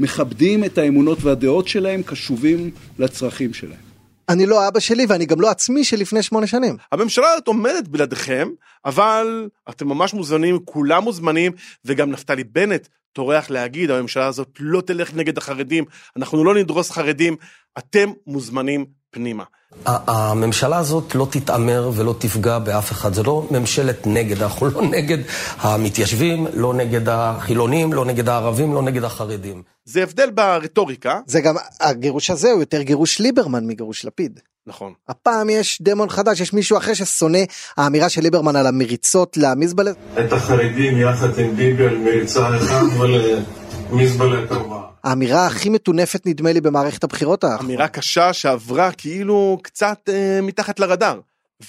מכבדים 0.00 0.64
את 0.64 0.78
האמונות 0.78 1.18
והדעות 1.22 1.68
שלהם, 1.68 2.02
קשובים 2.02 2.70
לצרכים 2.98 3.54
שלהם. 3.54 3.89
אני 4.30 4.46
לא 4.46 4.68
אבא 4.68 4.80
שלי 4.80 5.06
ואני 5.08 5.26
גם 5.26 5.40
לא 5.40 5.50
עצמי 5.50 5.84
של 5.84 5.96
לפני 5.96 6.22
שמונה 6.22 6.46
שנים. 6.46 6.76
הממשלה 6.92 7.32
הזאת 7.32 7.46
עומדת 7.46 7.88
בלעדיכם, 7.88 8.48
אבל 8.84 9.48
אתם 9.70 9.88
ממש 9.88 10.14
מוזמנים, 10.14 10.58
כולם 10.64 11.04
מוזמנים, 11.04 11.52
וגם 11.84 12.10
נפתלי 12.10 12.44
בנט 12.44 12.88
טורח 13.12 13.50
להגיד, 13.50 13.90
הממשלה 13.90 14.26
הזאת 14.26 14.48
לא 14.60 14.80
תלך 14.80 15.14
נגד 15.14 15.38
החרדים, 15.38 15.84
אנחנו 16.16 16.44
לא 16.44 16.54
נדרוס 16.54 16.90
חרדים, 16.90 17.36
אתם 17.78 18.10
מוזמנים 18.26 18.86
פנימה. 19.10 19.44
הממשלה 19.86 20.78
הזאת 20.78 21.14
לא 21.14 21.26
תתעמר 21.30 21.90
ולא 21.94 22.14
תפגע 22.18 22.58
באף 22.58 22.92
אחד, 22.92 23.14
זה 23.14 23.22
לא 23.22 23.46
ממשלת 23.50 24.06
נגד, 24.06 24.42
אנחנו 24.42 24.66
לא 24.66 24.82
נגד 24.96 25.18
המתיישבים, 25.60 26.46
לא 26.54 26.74
נגד 26.74 27.08
החילונים, 27.08 27.92
לא 27.92 28.04
נגד 28.04 28.28
הערבים, 28.28 28.74
לא 28.74 28.82
נגד 28.82 29.04
החרדים. 29.04 29.62
זה 29.84 30.02
הבדל 30.02 30.30
ברטוריקה. 30.30 31.20
זה 31.26 31.40
גם, 31.40 31.54
הגירוש 31.80 32.30
הזה 32.30 32.50
הוא 32.50 32.60
יותר 32.60 32.82
גירוש 32.82 33.18
ליברמן 33.18 33.66
מגירוש 33.66 34.04
לפיד. 34.04 34.40
נכון. 34.66 34.92
הפעם 35.08 35.50
יש 35.50 35.82
דמון 35.82 36.08
חדש, 36.08 36.40
יש 36.40 36.52
מישהו 36.52 36.78
אחר 36.78 36.94
ששונא 36.94 37.38
האמירה 37.76 38.08
של 38.08 38.22
ליברמן 38.22 38.56
על 38.56 38.66
המריצות 38.66 39.36
למזבלה. 39.36 39.90
את 40.20 40.32
החרדים 40.32 40.98
יחד 40.98 41.38
עם 41.38 41.56
ביבי 41.56 41.84
על 41.84 41.98
מריצה 41.98 42.56
אחת 42.56 42.82
ולמזבלה 42.98 44.46
טובה. 44.48 44.89
האמירה 45.04 45.46
הכי 45.46 45.68
מטונפת 45.68 46.26
נדמה 46.26 46.52
לי 46.52 46.60
במערכת 46.60 47.04
הבחירות 47.04 47.44
האחרונה. 47.44 47.64
אמירה 47.64 47.88
קשה 47.88 48.32
שעברה 48.32 48.92
כאילו 48.92 49.58
קצת 49.62 50.08
אה, 50.08 50.40
מתחת 50.42 50.80
לרדאר. 50.80 51.20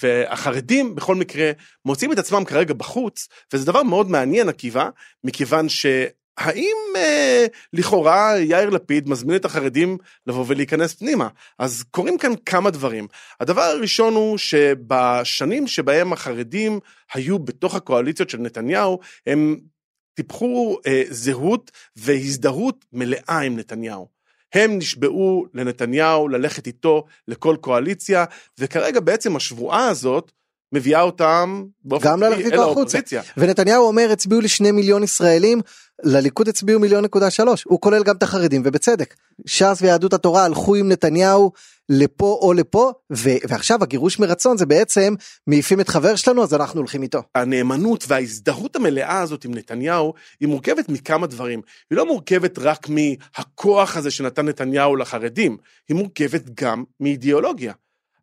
והחרדים 0.02 0.94
בכל 0.94 1.14
מקרה 1.14 1.50
מוצאים 1.84 2.12
את 2.12 2.18
עצמם 2.18 2.44
כרגע 2.44 2.74
בחוץ, 2.74 3.28
וזה 3.52 3.66
דבר 3.66 3.82
מאוד 3.82 4.10
מעניין 4.10 4.48
עקיבא, 4.48 4.88
מכיוון 5.24 5.68
ש... 5.68 5.86
האם 6.38 6.76
אה, 6.96 7.46
לכאורה 7.72 8.38
יאיר 8.38 8.70
לפיד 8.70 9.08
מזמין 9.08 9.36
את 9.36 9.44
החרדים 9.44 9.98
לבוא 10.26 10.44
ולהיכנס 10.48 10.94
פנימה? 10.94 11.28
אז 11.58 11.84
קורים 11.90 12.18
כאן 12.18 12.32
כמה 12.46 12.70
דברים. 12.70 13.06
הדבר 13.40 13.62
הראשון 13.62 14.14
הוא 14.14 14.38
שבשנים 14.38 15.66
שבהם 15.66 16.12
החרדים 16.12 16.80
היו 17.14 17.38
בתוך 17.38 17.74
הקואליציות 17.74 18.30
של 18.30 18.38
נתניהו, 18.38 18.98
הם 19.26 19.56
טיפחו 20.14 20.76
אה, 20.86 21.02
זהות 21.10 21.70
והזדהות 21.96 22.84
מלאה 22.92 23.38
עם 23.38 23.56
נתניהו. 23.56 24.08
הם 24.54 24.78
נשבעו 24.78 25.46
לנתניהו 25.54 26.28
ללכת 26.28 26.66
איתו 26.66 27.04
לכל 27.28 27.56
קואליציה, 27.60 28.24
וכרגע 28.58 29.00
בעצם 29.00 29.36
השבועה 29.36 29.88
הזאת 29.88 30.32
מביאה 30.72 31.00
אותם 31.00 31.64
באופן 31.84 32.08
גם 32.08 32.22
ללכת 32.22 32.44
איתו 32.44 32.70
החוצה. 32.70 32.98
ונתניהו 33.36 33.86
אומר 33.86 34.08
הצביעו 34.12 34.40
לי 34.40 34.48
שני 34.48 34.70
מיליון 34.70 35.02
ישראלים, 35.02 35.60
לליכוד 36.02 36.48
הצביעו 36.48 36.80
מיליון 36.80 37.04
נקודה 37.04 37.30
שלוש, 37.30 37.64
הוא 37.64 37.80
כולל 37.80 38.02
גם 38.02 38.16
את 38.16 38.22
החרדים 38.22 38.62
ובצדק. 38.64 39.14
ש"ס 39.46 39.78
ויהדות 39.82 40.12
התורה 40.12 40.44
הלכו 40.44 40.74
עם 40.74 40.88
נתניהו 40.88 41.52
לפה 41.88 42.38
או 42.42 42.52
לפה, 42.52 42.92
ו- 43.12 43.48
ועכשיו 43.48 43.82
הגירוש 43.82 44.18
מרצון 44.18 44.56
זה 44.56 44.66
בעצם 44.66 45.14
מעיפים 45.46 45.80
את 45.80 45.88
חבר 45.88 46.16
שלנו 46.16 46.42
אז 46.42 46.54
אנחנו 46.54 46.80
הולכים 46.80 47.02
איתו. 47.02 47.22
הנאמנות 47.34 48.04
וההזדהות 48.08 48.76
המלאה 48.76 49.20
הזאת 49.20 49.44
עם 49.44 49.54
נתניהו 49.54 50.14
היא 50.40 50.48
מורכבת 50.48 50.88
מכמה 50.88 51.26
דברים. 51.26 51.60
היא 51.90 51.96
לא 51.96 52.06
מורכבת 52.06 52.58
רק 52.58 52.86
מהכוח 52.88 53.96
הזה 53.96 54.10
שנתן 54.10 54.48
נתניהו 54.48 54.96
לחרדים, 54.96 55.56
היא 55.88 55.96
מורכבת 55.96 56.42
גם 56.54 56.84
מאידיאולוגיה. 57.00 57.72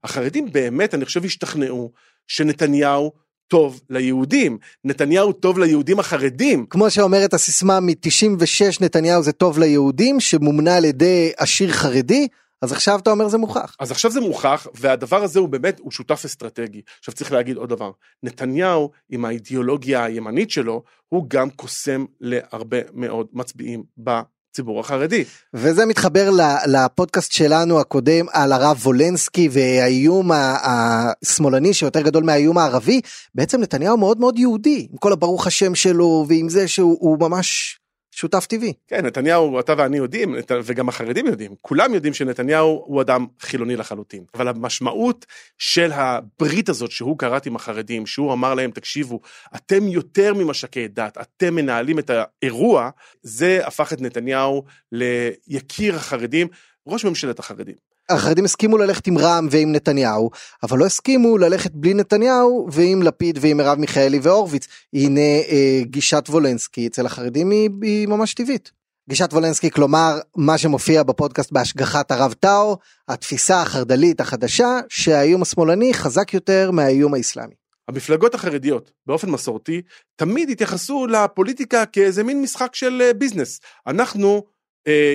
החרדים 0.03 0.51
באמת, 0.51 0.93
אני 0.93 1.05
חושב, 1.05 1.25
השתכנעו 1.25 1.91
שנתניהו 2.29 3.11
טוב 3.47 3.81
ליהודים. 3.89 4.57
נתניהו 4.83 5.33
טוב 5.33 5.59
ליהודים 5.59 5.99
החרדים. 5.99 6.65
כמו 6.69 6.89
שאומרת 6.89 7.33
הסיסמה 7.33 7.79
מ-96 7.79 8.77
נתניהו 8.81 9.23
זה 9.23 9.31
טוב 9.31 9.59
ליהודים, 9.59 10.19
שמומנה 10.19 10.77
על 10.77 10.85
ידי 10.85 11.31
עשיר 11.37 11.71
חרדי, 11.71 12.27
אז 12.61 12.71
עכשיו 12.71 12.99
אתה 12.99 13.11
אומר 13.11 13.27
זה 13.27 13.37
מוכח. 13.37 13.75
אז 13.79 13.91
עכשיו 13.91 14.11
זה 14.11 14.21
מוכח, 14.21 14.67
והדבר 14.73 15.23
הזה 15.23 15.39
הוא 15.39 15.49
באמת, 15.49 15.79
הוא 15.79 15.91
שותף 15.91 16.25
אסטרטגי. 16.25 16.81
עכשיו 16.99 17.13
צריך 17.13 17.31
להגיד 17.31 17.57
עוד 17.57 17.69
דבר, 17.69 17.91
נתניהו 18.23 18.91
עם 19.09 19.25
האידיאולוגיה 19.25 20.03
הימנית 20.03 20.51
שלו, 20.51 20.83
הוא 21.09 21.25
גם 21.27 21.49
קוסם 21.49 22.05
להרבה 22.21 22.77
מאוד 22.93 23.27
מצביעים 23.33 23.83
ב... 24.03 24.19
הציבור 24.51 24.79
החרדי. 24.79 25.23
וזה 25.53 25.85
מתחבר 25.85 26.29
לפודקאסט 26.67 27.31
שלנו 27.31 27.79
הקודם 27.79 28.25
על 28.31 28.51
הרב 28.51 28.77
וולנסקי 28.83 29.49
והאיום 29.51 30.31
השמאלני 30.33 31.73
שיותר 31.73 32.01
גדול 32.01 32.23
מהאיום 32.23 32.57
הערבי, 32.57 33.01
בעצם 33.35 33.61
נתניהו 33.61 33.97
מאוד 33.97 34.19
מאוד 34.19 34.39
יהודי, 34.39 34.87
עם 34.91 34.97
כל 34.97 35.13
הברוך 35.13 35.47
השם 35.47 35.75
שלו 35.75 36.25
ועם 36.27 36.49
זה 36.49 36.67
שהוא 36.67 37.19
ממש 37.19 37.78
שותף 38.19 38.45
טבעי. 38.45 38.73
כן, 38.87 39.05
נתניהו, 39.05 39.59
אתה 39.59 39.73
ואני 39.77 39.97
יודעים, 39.97 40.35
וגם 40.63 40.89
החרדים 40.89 41.25
יודעים, 41.25 41.55
כולם 41.61 41.93
יודעים 41.93 42.13
שנתניהו 42.13 42.83
הוא 42.85 43.01
אדם 43.01 43.25
חילוני 43.39 43.75
לחלוטין. 43.75 44.23
אבל 44.33 44.47
המשמעות 44.47 45.25
של 45.57 45.91
הברית 45.91 46.69
הזאת 46.69 46.91
שהוא 46.91 47.17
כרת 47.17 47.45
עם 47.45 47.55
החרדים, 47.55 48.05
שהוא 48.05 48.33
אמר 48.33 48.53
להם, 48.53 48.71
תקשיבו, 48.71 49.19
אתם 49.55 49.87
יותר 49.87 50.33
ממשקי 50.33 50.87
דת, 50.87 51.17
אתם 51.17 51.55
מנהלים 51.55 51.99
את 51.99 52.11
האירוע, 52.13 52.89
זה 53.21 53.59
הפך 53.67 53.93
את 53.93 54.01
נתניהו 54.01 54.63
ליקיר 54.91 55.95
החרדים, 55.95 56.47
ראש 56.87 57.05
ממשלת 57.05 57.39
החרדים. 57.39 57.88
החרדים 58.09 58.45
הסכימו 58.45 58.77
ללכת 58.77 59.07
עם 59.07 59.17
רע"מ 59.17 59.47
ועם 59.51 59.71
נתניהו, 59.71 60.29
אבל 60.63 60.77
לא 60.77 60.85
הסכימו 60.85 61.37
ללכת 61.37 61.71
בלי 61.73 61.93
נתניהו 61.93 62.67
ועם 62.71 63.03
לפיד 63.03 63.39
ועם 63.41 63.57
מרב 63.57 63.79
מיכאלי 63.79 64.19
והורוביץ. 64.19 64.67
הנה 64.93 65.19
אה, 65.19 65.81
גישת 65.83 66.23
וולנסקי 66.29 66.87
אצל 66.87 67.05
החרדים 67.05 67.49
היא, 67.49 67.69
היא 67.81 68.07
ממש 68.07 68.33
טבעית. 68.33 68.71
גישת 69.09 69.29
וולנסקי 69.33 69.71
כלומר 69.71 70.19
מה 70.35 70.57
שמופיע 70.57 71.03
בפודקאסט 71.03 71.51
בהשגחת 71.51 72.11
הרב 72.11 72.33
טאו, 72.33 72.77
התפיסה 73.07 73.61
החרד"לית 73.61 74.21
החדשה 74.21 74.79
שהאיום 74.89 75.41
השמאלני 75.41 75.93
חזק 75.93 76.33
יותר 76.33 76.71
מהאיום 76.71 77.13
האסלאמי. 77.13 77.55
המפלגות 77.89 78.35
החרדיות 78.35 78.91
באופן 79.05 79.29
מסורתי 79.29 79.81
תמיד 80.15 80.49
התייחסו 80.49 81.07
לפוליטיקה 81.07 81.85
כאיזה 81.85 82.23
מין 82.23 82.41
משחק 82.41 82.75
של 82.75 83.11
ביזנס. 83.17 83.59
אנחנו 83.87 84.35
אה, 84.35 84.41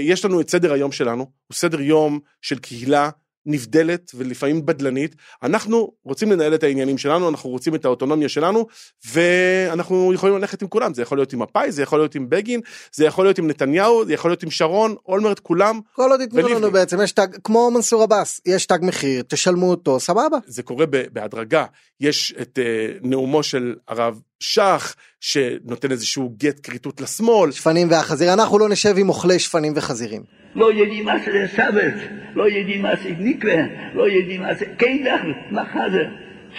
יש 0.03 0.25
לנו 0.25 0.41
את 0.41 0.51
סדר 0.51 0.73
היום 0.73 0.93
שלנו, 0.93 1.31
הוא 1.47 1.55
סדר 1.55 1.81
יום 1.81 2.21
של 2.43 2.59
קהילה 2.59 3.11
נבדלת 3.47 4.13
ולפעמים 4.15 4.67
בדלנית. 4.67 5.17
אנחנו 5.43 5.93
רוצים 6.05 6.33
לנהל 6.33 6.55
את 6.55 6.63
העניינים 6.63 6.99
שלנו, 6.99 7.29
אנחנו 7.29 7.51
רוצים 7.51 7.75
את 7.75 7.85
האוטונומיה 7.85 8.29
שלנו, 8.29 8.67
ואנחנו 9.13 10.13
יכולים 10.15 10.37
ללכת 10.37 10.63
עם 10.63 10.69
כולם. 10.69 10.95
זה 10.95 11.03
יכול 11.03 11.19
להיות 11.19 11.33
עם 11.33 11.43
מפא"י, 11.43 11.73
זה 11.73 11.83
יכול 11.83 11.99
להיות 11.99 12.15
עם 12.15 12.29
בגין, 12.29 12.61
זה 12.93 13.05
יכול 13.05 13.25
להיות 13.25 13.39
עם 13.39 13.47
נתניהו, 13.47 14.05
זה 14.07 14.13
יכול 14.13 14.31
להיות 14.31 14.43
עם 14.43 14.51
שרון, 14.51 14.95
אולמרט, 15.07 15.39
כולם. 15.39 15.81
כל 15.93 16.11
עוד 16.11 16.21
ייתנו 16.21 16.49
לנו 16.49 16.71
בעצם, 16.71 17.01
יש 17.01 17.13
תג, 17.13 17.27
כמו 17.45 17.71
מנסור 17.71 18.03
עבאס, 18.03 18.41
יש 18.47 18.67
תג 18.67 18.79
מחיר, 18.83 19.23
תשלמו 19.29 19.71
אותו, 19.71 20.01
סבבה. 20.01 20.39
זה 20.47 20.63
קורה 20.63 20.87
בהדרגה. 20.87 21.65
יש 22.01 22.35
את 22.43 22.59
אה, 22.59 22.89
נאומו 23.03 23.43
של 23.43 23.75
הרב 23.89 24.21
שך, 24.45 24.95
שנותן 25.21 25.91
איזשהו 25.91 26.35
גט 26.37 26.61
כריתות 26.63 27.01
לשמאל. 27.01 27.53
שפנים 27.53 27.91
והחזיר, 27.91 28.33
אנחנו 28.33 28.59
לא 28.59 28.69
נשב 28.69 28.95
עם 28.99 29.09
אוכלי 29.09 29.39
שפנים 29.39 29.73
וחזירים. 29.77 30.23
לא 30.55 30.73
יודעים 30.73 31.05
מה 31.05 31.13
זה 31.25 31.47
סבת, 31.57 31.95
לא 32.35 32.49
יודעים 32.49 32.83
מה 32.83 32.97
זה 33.03 33.11
מקווה, 33.19 33.57
לא 33.95 34.11
יודעים 34.11 34.43
מה 34.43 34.55
זה 34.55 34.65
קדח, 34.65 35.21
מה 35.51 35.91
זה, 35.93 36.05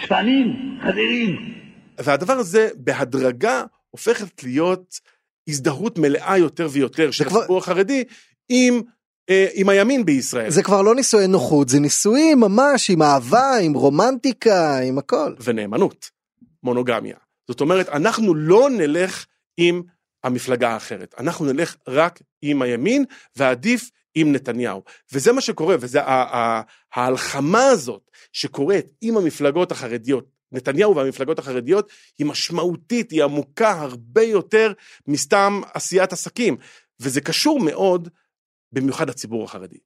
שפנים, 0.02 0.78
חזירים. 0.82 1.54
והדבר 1.98 2.32
הזה 2.32 2.68
בהדרגה 2.76 3.64
הופכת 3.90 4.44
להיות 4.44 5.00
הזדהות 5.48 5.98
מלאה 5.98 6.38
יותר 6.38 6.68
ויותר 6.70 7.10
של 7.10 7.24
כבר... 7.24 7.38
הציבור 7.38 7.58
החרדי 7.58 8.04
עם 8.48 8.80
אה, 9.30 9.46
עם 9.54 9.68
הימין 9.68 10.04
בישראל. 10.04 10.50
זה 10.50 10.62
כבר 10.62 10.82
לא 10.82 10.94
נישואי 10.94 11.26
נוחות, 11.26 11.68
זה 11.68 11.80
נישואים 11.80 12.40
ממש 12.40 12.90
עם 12.90 13.02
אהבה, 13.02 13.56
עם 13.62 13.72
רומנטיקה, 13.72 14.78
עם 14.78 14.98
הכל. 14.98 15.34
ונאמנות, 15.44 16.10
מונוגמיה. 16.62 17.16
זאת 17.48 17.60
אומרת, 17.60 17.88
אנחנו 17.88 18.34
לא 18.34 18.70
נלך 18.70 19.26
עם 19.56 19.82
המפלגה 20.24 20.70
האחרת, 20.70 21.14
אנחנו 21.18 21.52
נלך 21.52 21.76
רק 21.88 22.22
עם 22.42 22.62
הימין, 22.62 23.04
ועדיף 23.36 23.90
עם 24.14 24.32
נתניהו. 24.32 24.82
וזה 25.12 25.32
מה 25.32 25.40
שקורה, 25.40 25.76
וזה 25.80 26.00
ההלחמה 26.94 27.64
הזאת 27.66 28.10
שקורית 28.32 28.86
עם 29.00 29.16
המפלגות 29.16 29.72
החרדיות, 29.72 30.26
נתניהו 30.52 30.96
והמפלגות 30.96 31.38
החרדיות, 31.38 31.90
היא 32.18 32.26
משמעותית, 32.26 33.10
היא 33.10 33.24
עמוקה 33.24 33.70
הרבה 33.70 34.22
יותר 34.22 34.72
מסתם 35.06 35.60
עשיית 35.74 36.12
עסקים. 36.12 36.56
וזה 37.00 37.20
קשור 37.20 37.60
מאוד 37.60 38.08
במיוחד 38.72 39.08
לציבור 39.10 39.44
החרדי. 39.44 39.78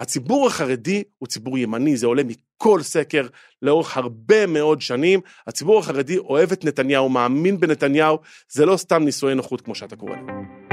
הציבור 0.00 0.46
החרדי 0.46 1.02
הוא 1.18 1.28
ציבור 1.28 1.58
ימני, 1.58 1.96
זה 1.96 2.06
עולה 2.06 2.22
מכל 2.24 2.82
סקר 2.82 3.26
לאורך 3.62 3.96
הרבה 3.96 4.46
מאוד 4.46 4.80
שנים. 4.80 5.20
הציבור 5.46 5.78
החרדי 5.78 6.18
אוהב 6.18 6.52
את 6.52 6.64
נתניהו, 6.64 7.08
מאמין 7.08 7.60
בנתניהו, 7.60 8.18
זה 8.48 8.66
לא 8.66 8.76
סתם 8.76 9.02
נישואי 9.04 9.34
נוחות 9.34 9.60
כמו 9.60 9.74
שאתה 9.74 9.96
קורא 9.96 10.16
להם. 10.16 10.65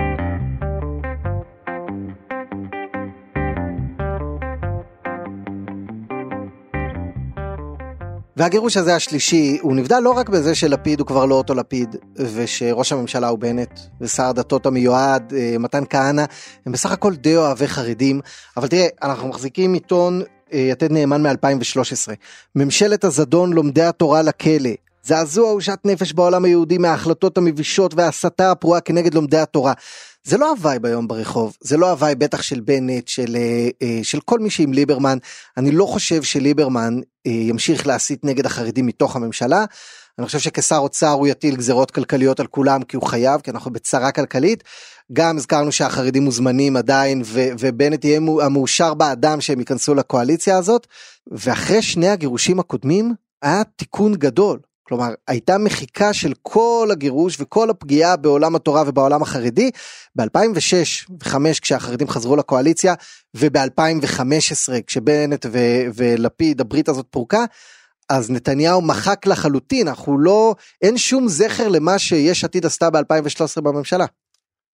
והגירוש 8.37 8.77
הזה 8.77 8.95
השלישי, 8.95 9.57
הוא 9.61 9.75
נבדל 9.75 9.99
לא 9.99 10.11
רק 10.11 10.29
בזה 10.29 10.55
שלפיד 10.55 10.99
הוא 10.99 11.07
כבר 11.07 11.25
לא 11.25 11.35
אותו 11.35 11.53
לפיד, 11.53 11.95
ושראש 12.15 12.91
הממשלה 12.91 13.27
הוא 13.27 13.39
בנט, 13.39 13.79
ושר 14.01 14.23
הדתות 14.23 14.65
המיועד, 14.65 15.33
אה, 15.37 15.55
מתן 15.59 15.83
כהנא, 15.89 16.25
הם 16.65 16.71
בסך 16.71 16.91
הכל 16.91 17.15
די 17.15 17.37
אוהבי 17.37 17.67
חרדים, 17.67 18.21
אבל 18.57 18.67
תראה, 18.67 18.87
אנחנו 19.03 19.27
מחזיקים 19.27 19.73
עיתון 19.73 20.21
אה, 20.53 20.59
יתד 20.59 20.91
נאמן 20.91 21.27
מ-2013, 21.27 22.11
ממשלת 22.55 23.03
הזדון 23.03 23.53
לומדי 23.53 23.83
התורה 23.83 24.21
לכלא, 24.21 24.69
זעזוע 25.05 25.53
ושאט 25.53 25.86
נפש 25.86 26.13
בעולם 26.13 26.45
היהודי 26.45 26.77
מההחלטות 26.77 27.38
המבישות 27.38 27.93
וההסתה 27.93 28.51
הפרועה 28.51 28.81
כנגד 28.81 29.13
לומדי 29.13 29.38
התורה. 29.38 29.74
זה 30.24 30.38
לא 30.38 30.50
ה 30.50 30.57
vibe 30.57 30.86
היום 30.86 31.07
ברחוב, 31.07 31.57
זה 31.62 31.77
לא 31.77 31.89
ה 31.89 31.95
vibe 31.95 32.19
בטח 32.19 32.41
של 32.41 32.60
בנט, 32.60 33.07
של, 33.07 33.36
אה, 33.36 33.69
אה, 33.81 34.00
של 34.03 34.19
כל 34.25 34.39
מי 34.39 34.50
שעם 34.50 34.74
ליברמן. 34.74 35.17
אני 35.57 35.72
לא 35.72 35.86
חושב 35.86 36.24
שליברמן 36.24 37.00
אה, 37.27 37.31
ימשיך 37.31 37.88
להסית 37.88 38.25
נגד 38.25 38.45
החרדים 38.45 38.86
מתוך 38.86 39.15
הממשלה. 39.15 39.65
אני 40.19 40.25
חושב 40.25 40.39
שכשר 40.39 40.77
אוצר 40.77 41.10
הוא 41.10 41.27
יטיל 41.27 41.55
גזרות 41.55 41.91
כלכליות 41.91 42.39
על 42.39 42.48
כולם 42.48 42.83
כי 42.83 42.95
הוא 42.95 43.07
חייב, 43.07 43.41
כי 43.41 43.51
אנחנו 43.51 43.72
בצרה 43.72 44.12
כלכלית. 44.12 44.63
גם 45.13 45.38
הזכרנו 45.38 45.72
שהחרדים 45.72 46.24
מוזמנים 46.24 46.77
עדיין 46.77 47.22
ו- 47.25 47.50
ובנט 47.59 48.05
יהיה 48.05 48.20
המאושר 48.42 48.94
באדם 48.94 49.42
שהם 49.42 49.59
ייכנסו 49.59 49.96
לקואליציה 49.96 50.57
הזאת. 50.57 50.87
ואחרי 51.31 51.81
שני 51.81 52.09
הגירושים 52.09 52.59
הקודמים 52.59 53.13
היה 53.42 53.63
תיקון 53.75 54.16
גדול. 54.16 54.59
כלומר 54.83 55.13
הייתה 55.27 55.57
מחיקה 55.57 56.13
של 56.13 56.33
כל 56.41 56.89
הגירוש 56.91 57.37
וכל 57.39 57.69
הפגיעה 57.69 58.15
בעולם 58.15 58.55
התורה 58.55 58.83
ובעולם 58.87 59.22
החרדי 59.22 59.72
ב-2006 60.15 61.09
ו-2005 61.09 61.61
כשהחרדים 61.61 62.07
חזרו 62.07 62.35
לקואליציה 62.35 62.93
וב-2015 63.33 64.74
כשבנט 64.87 65.46
ו- 65.51 65.85
ולפיד 65.96 66.61
הברית 66.61 66.89
הזאת 66.89 67.05
פורקה 67.09 67.46
אז 68.09 68.31
נתניהו 68.31 68.81
מחק 68.81 69.27
לחלוטין 69.27 69.87
אנחנו 69.87 70.19
לא 70.19 70.55
אין 70.81 70.98
שום 70.98 71.27
זכר 71.27 71.67
למה 71.67 72.00
שיש 72.00 72.43
עתיד 72.43 72.65
עשתה 72.65 72.89
ב-2013 72.89 73.61
בממשלה. 73.61 74.05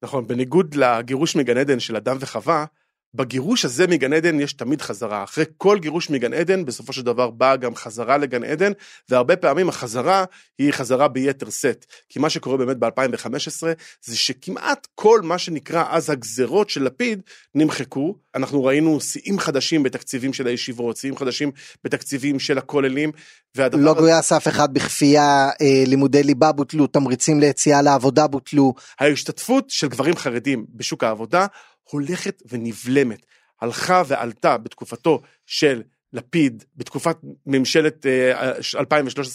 נכון 0.04 0.28
בניגוד 0.28 0.76
לגירוש 0.76 1.36
מגן 1.36 1.58
עדן 1.58 1.80
של 1.80 1.96
אדם 1.96 2.18
וחווה 2.20 2.66
בגירוש 3.14 3.66
הזה 3.66 3.88
מגן 3.88 4.14
עדן 4.14 4.40
יש 4.40 4.54
תמיד 4.54 4.82
חזרה. 4.82 5.24
אחרי 5.24 5.46
כל 5.58 5.80
גירוש 5.80 6.10
מגן 6.10 6.34
עדן, 6.34 6.66
בסופו 6.66 6.94
של 6.94 7.02
דבר 7.02 7.30
באה 7.30 7.56
גם 7.56 7.76
חזרה 7.76 8.18
לגן 8.18 8.44
עדן, 8.44 8.72
והרבה 9.10 9.36
פעמים 9.36 9.70
החזרה 9.70 10.26
היא 10.58 10.72
חזרה 10.72 11.08
ביתר 11.08 11.50
שאת. 11.50 11.86
כי 12.10 12.20
מה 12.20 12.30
שקורה 12.30 12.58
באמת 12.58 12.78
ב-2015 12.78 13.64
זה 14.04 14.18
שכמעט 14.18 14.88
כל 14.96 15.22
מה 15.24 15.38
שנקרא 15.38 15.84
אז 15.90 16.10
הגזרות 16.10 16.70
של 16.70 16.84
לפיד 16.84 17.22
נמחקו. 17.56 18.16
אנחנו 18.36 18.64
ראינו 18.64 19.02
שיאים 19.02 19.40
חדשים 19.40 19.84
בתקציבים 19.84 20.34
של 20.34 20.48
הישיבות, 20.48 20.98
שיאים 20.98 21.18
חדשים 21.18 21.52
בתקציבים 21.84 22.40
של 22.40 22.58
הכוללים. 22.58 23.12
לא 23.58 23.94
גויס 23.94 24.32
אף 24.32 24.48
אחד 24.48 24.74
בכפייה, 24.74 25.50
אה, 25.62 25.84
לימודי 25.88 26.24
ליבה 26.24 26.52
בוטלו, 26.52 26.88
תמריצים 26.88 27.40
ליציאה 27.40 27.82
לעבודה 27.82 28.28
בוטלו. 28.28 28.74
ההשתתפות 29.00 29.70
של 29.70 29.88
גברים 29.88 30.16
חרדים 30.16 30.66
בשוק 30.76 31.04
העבודה 31.04 31.46
הולכת 31.92 32.44
ונבלמת. 32.50 33.26
הלכה 33.62 34.04
ועלתה 34.08 34.58
בתקופתו 34.58 35.22
של 35.46 35.84
לפיד, 36.14 36.64
בתקופת 36.78 37.18
ממשלת 37.46 38.06
2013-2014. 38.76 38.80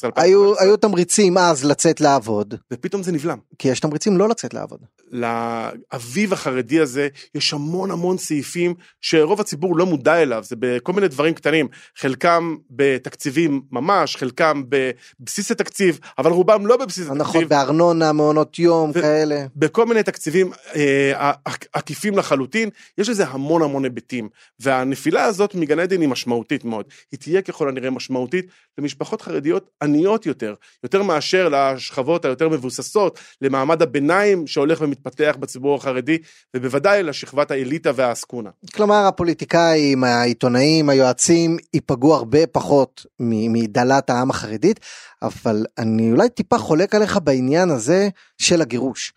אה, 0.04 0.22
היו, 0.22 0.58
היו 0.58 0.76
תמריצים 0.76 1.38
אז 1.38 1.64
לצאת 1.64 2.00
לעבוד. 2.00 2.54
ופתאום 2.72 3.02
זה 3.02 3.12
נבלם. 3.12 3.38
כי 3.58 3.68
יש 3.68 3.80
תמריצים 3.80 4.18
לא 4.18 4.28
לצאת 4.28 4.54
לעבוד. 4.54 4.80
לאביב 5.10 6.32
החרדי 6.32 6.80
הזה 6.80 7.08
יש 7.34 7.52
המון 7.52 7.90
המון 7.90 8.18
סעיפים 8.18 8.74
שרוב 9.00 9.40
הציבור 9.40 9.76
לא 9.76 9.86
מודע 9.86 10.22
אליו, 10.22 10.44
זה 10.44 10.56
בכל 10.58 10.92
מיני 10.92 11.08
דברים 11.08 11.34
קטנים, 11.34 11.68
חלקם 11.96 12.56
בתקציבים 12.70 13.62
ממש, 13.72 14.16
חלקם 14.16 14.62
בבסיס 14.68 15.50
התקציב, 15.50 15.98
אבל 16.18 16.30
רובם 16.30 16.66
לא 16.66 16.76
בבסיס 16.76 17.04
התקציב. 17.04 17.20
נכון, 17.20 17.48
בארנונה, 17.48 18.12
מעונות 18.12 18.58
יום, 18.58 18.90
ו- 18.90 19.02
כאלה. 19.02 19.46
בכל 19.56 19.86
מיני 19.86 20.02
תקציבים 20.02 20.52
אה, 20.76 21.32
עקיפים 21.72 22.18
לחלוטין, 22.18 22.68
יש 22.98 23.08
לזה 23.08 23.26
המון 23.26 23.62
המון 23.62 23.84
היבטים, 23.84 24.28
והנפילה 24.60 25.24
הזאת 25.24 25.54
מגן 25.54 25.78
עדן 25.78 26.00
היא 26.00 26.08
משמעותית 26.08 26.63
מאוד. 26.64 26.86
היא 27.12 27.20
תהיה 27.20 27.42
ככל 27.42 27.68
הנראה 27.68 27.90
משמעותית 27.90 28.46
למשפחות 28.78 29.22
חרדיות 29.22 29.70
עניות 29.82 30.26
יותר, 30.26 30.54
יותר 30.82 31.02
מאשר 31.02 31.48
לשכבות 31.48 32.24
היותר 32.24 32.48
מבוססות, 32.48 33.18
למעמד 33.40 33.82
הביניים 33.82 34.46
שהולך 34.46 34.80
ומתפתח 34.80 35.36
בציבור 35.40 35.76
החרדי, 35.76 36.18
ובוודאי 36.56 37.02
לשכבת 37.02 37.50
האליטה 37.50 37.90
והעסקונה. 37.94 38.50
כלומר 38.74 39.06
הפוליטיקאים, 39.06 40.04
העיתונאים, 40.04 40.88
היועצים, 40.88 41.56
ייפגעו 41.74 42.14
הרבה 42.14 42.46
פחות 42.46 43.06
מדלת 43.20 44.10
העם 44.10 44.30
החרדית, 44.30 44.80
אבל 45.22 45.66
אני 45.78 46.12
אולי 46.12 46.28
טיפה 46.28 46.58
חולק 46.58 46.94
עליך 46.94 47.18
בעניין 47.24 47.70
הזה 47.70 48.08
של 48.38 48.60
הגירוש. 48.62 49.12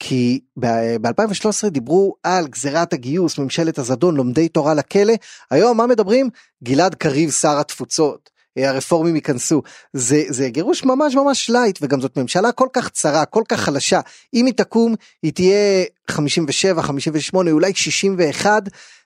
כי 0.00 0.40
ב-2013 0.56 1.68
דיברו 1.68 2.14
על 2.22 2.46
גזירת 2.46 2.92
הגיוס, 2.92 3.38
ממשלת 3.38 3.78
הזדון, 3.78 4.16
לומדי 4.16 4.48
תורה 4.48 4.74
לכלא, 4.74 5.12
היום 5.50 5.76
מה 5.76 5.86
מדברים? 5.86 6.30
גלעד 6.64 6.94
קריב 6.94 7.30
שר 7.30 7.58
התפוצות. 7.60 8.30
הרפורמים 8.56 9.14
ייכנסו 9.14 9.62
זה 9.92 10.22
זה 10.28 10.48
גירוש 10.48 10.84
ממש 10.84 11.14
ממש 11.14 11.50
light 11.50 11.78
וגם 11.82 12.00
זאת 12.00 12.18
ממשלה 12.18 12.52
כל 12.52 12.68
כך 12.72 12.88
צרה 12.88 13.24
כל 13.24 13.42
כך 13.48 13.60
חלשה 13.60 14.00
אם 14.34 14.46
היא 14.46 14.54
תקום 14.54 14.94
היא 15.22 15.32
תהיה 15.32 15.84
57 16.10 16.82
58 16.82 17.50
אולי 17.50 17.74
61 17.74 18.62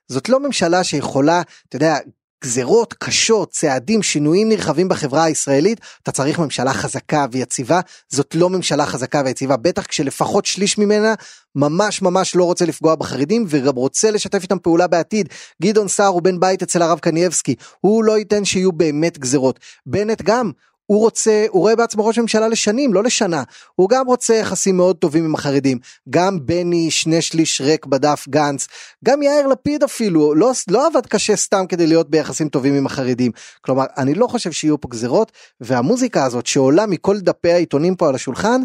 זאת 0.08 0.28
לא 0.28 0.40
ממשלה 0.40 0.84
שיכולה 0.84 1.42
אתה 1.68 1.76
יודע 1.76 1.96
גזרות 2.44 2.94
קשות, 2.98 3.50
צעדים, 3.50 4.02
שינויים 4.02 4.48
נרחבים 4.48 4.88
בחברה 4.88 5.24
הישראלית, 5.24 5.80
אתה 6.02 6.12
צריך 6.12 6.38
ממשלה 6.38 6.72
חזקה 6.72 7.26
ויציבה, 7.32 7.80
זאת 8.08 8.34
לא 8.34 8.50
ממשלה 8.50 8.86
חזקה 8.86 9.22
ויציבה, 9.24 9.56
בטח 9.56 9.86
כשלפחות 9.86 10.46
שליש 10.46 10.78
ממנה 10.78 11.14
ממש 11.56 12.02
ממש 12.02 12.36
לא 12.36 12.44
רוצה 12.44 12.64
לפגוע 12.64 12.94
בחרדים 12.94 13.44
וגם 13.48 13.74
רוצה 13.74 14.10
לשתף 14.10 14.42
איתם 14.42 14.58
פעולה 14.58 14.86
בעתיד. 14.86 15.28
גדעון 15.62 15.88
סער 15.88 16.06
הוא 16.06 16.22
בן 16.22 16.40
בית 16.40 16.62
אצל 16.62 16.82
הרב 16.82 16.98
קנייבסקי, 16.98 17.54
הוא 17.80 18.04
לא 18.04 18.18
ייתן 18.18 18.44
שיהיו 18.44 18.72
באמת 18.72 19.18
גזרות. 19.18 19.60
בנט 19.86 20.22
גם, 20.22 20.50
הוא 20.86 21.00
רוצה, 21.00 21.46
הוא 21.48 21.60
רואה 21.60 21.76
בעצמו 21.76 22.06
ראש 22.06 22.18
ממשלה 22.18 22.48
לשנים, 22.48 22.94
לא 22.94 23.02
לשנה. 23.02 23.42
הוא 23.74 23.88
גם 23.88 24.06
רוצה 24.06 24.34
יחסים 24.34 24.76
מאוד 24.76 24.96
טובים 24.96 25.24
עם 25.24 25.34
החרדים. 25.34 25.78
גם 26.10 26.46
בני 26.46 26.90
שני 26.90 27.22
שליש 27.22 27.60
ריק 27.60 27.86
בדף 27.86 28.24
גנץ, 28.28 28.68
גם 29.04 29.22
יאיר 29.22 29.46
לפיד 29.46 29.82
אפילו, 29.82 30.34
לא, 30.34 30.52
לא 30.68 30.86
עבד 30.86 31.06
קשה 31.06 31.36
סתם 31.36 31.66
כדי 31.68 31.86
להיות 31.86 32.10
ביחסים 32.10 32.48
טובים 32.48 32.74
עם 32.74 32.86
החרדים. 32.86 33.32
כלומר, 33.60 33.84
אני 33.98 34.14
לא 34.14 34.26
חושב 34.26 34.52
שיהיו 34.52 34.80
פה 34.80 34.88
גזרות, 34.88 35.32
והמוזיקה 35.60 36.24
הזאת 36.24 36.46
שעולה 36.46 36.86
מכל 36.86 37.20
דפי 37.20 37.52
העיתונים 37.52 37.96
פה 37.96 38.08
על 38.08 38.14
השולחן, 38.14 38.60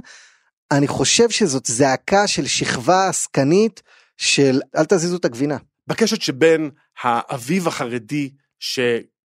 אני 0.72 0.88
חושב 0.88 1.30
שזאת 1.30 1.66
זעקה 1.66 2.28
של 2.28 2.48
שכבה 2.48 3.08
עסקנית 3.08 3.82
של 4.18 4.62
אל 4.76 4.86
תזיזו 4.86 5.18
את 5.18 5.26
הגבינה. 5.26 5.58
בקשת 5.88 6.22
שבין 6.22 6.70
האביב 7.02 7.68
החרדי 7.68 8.30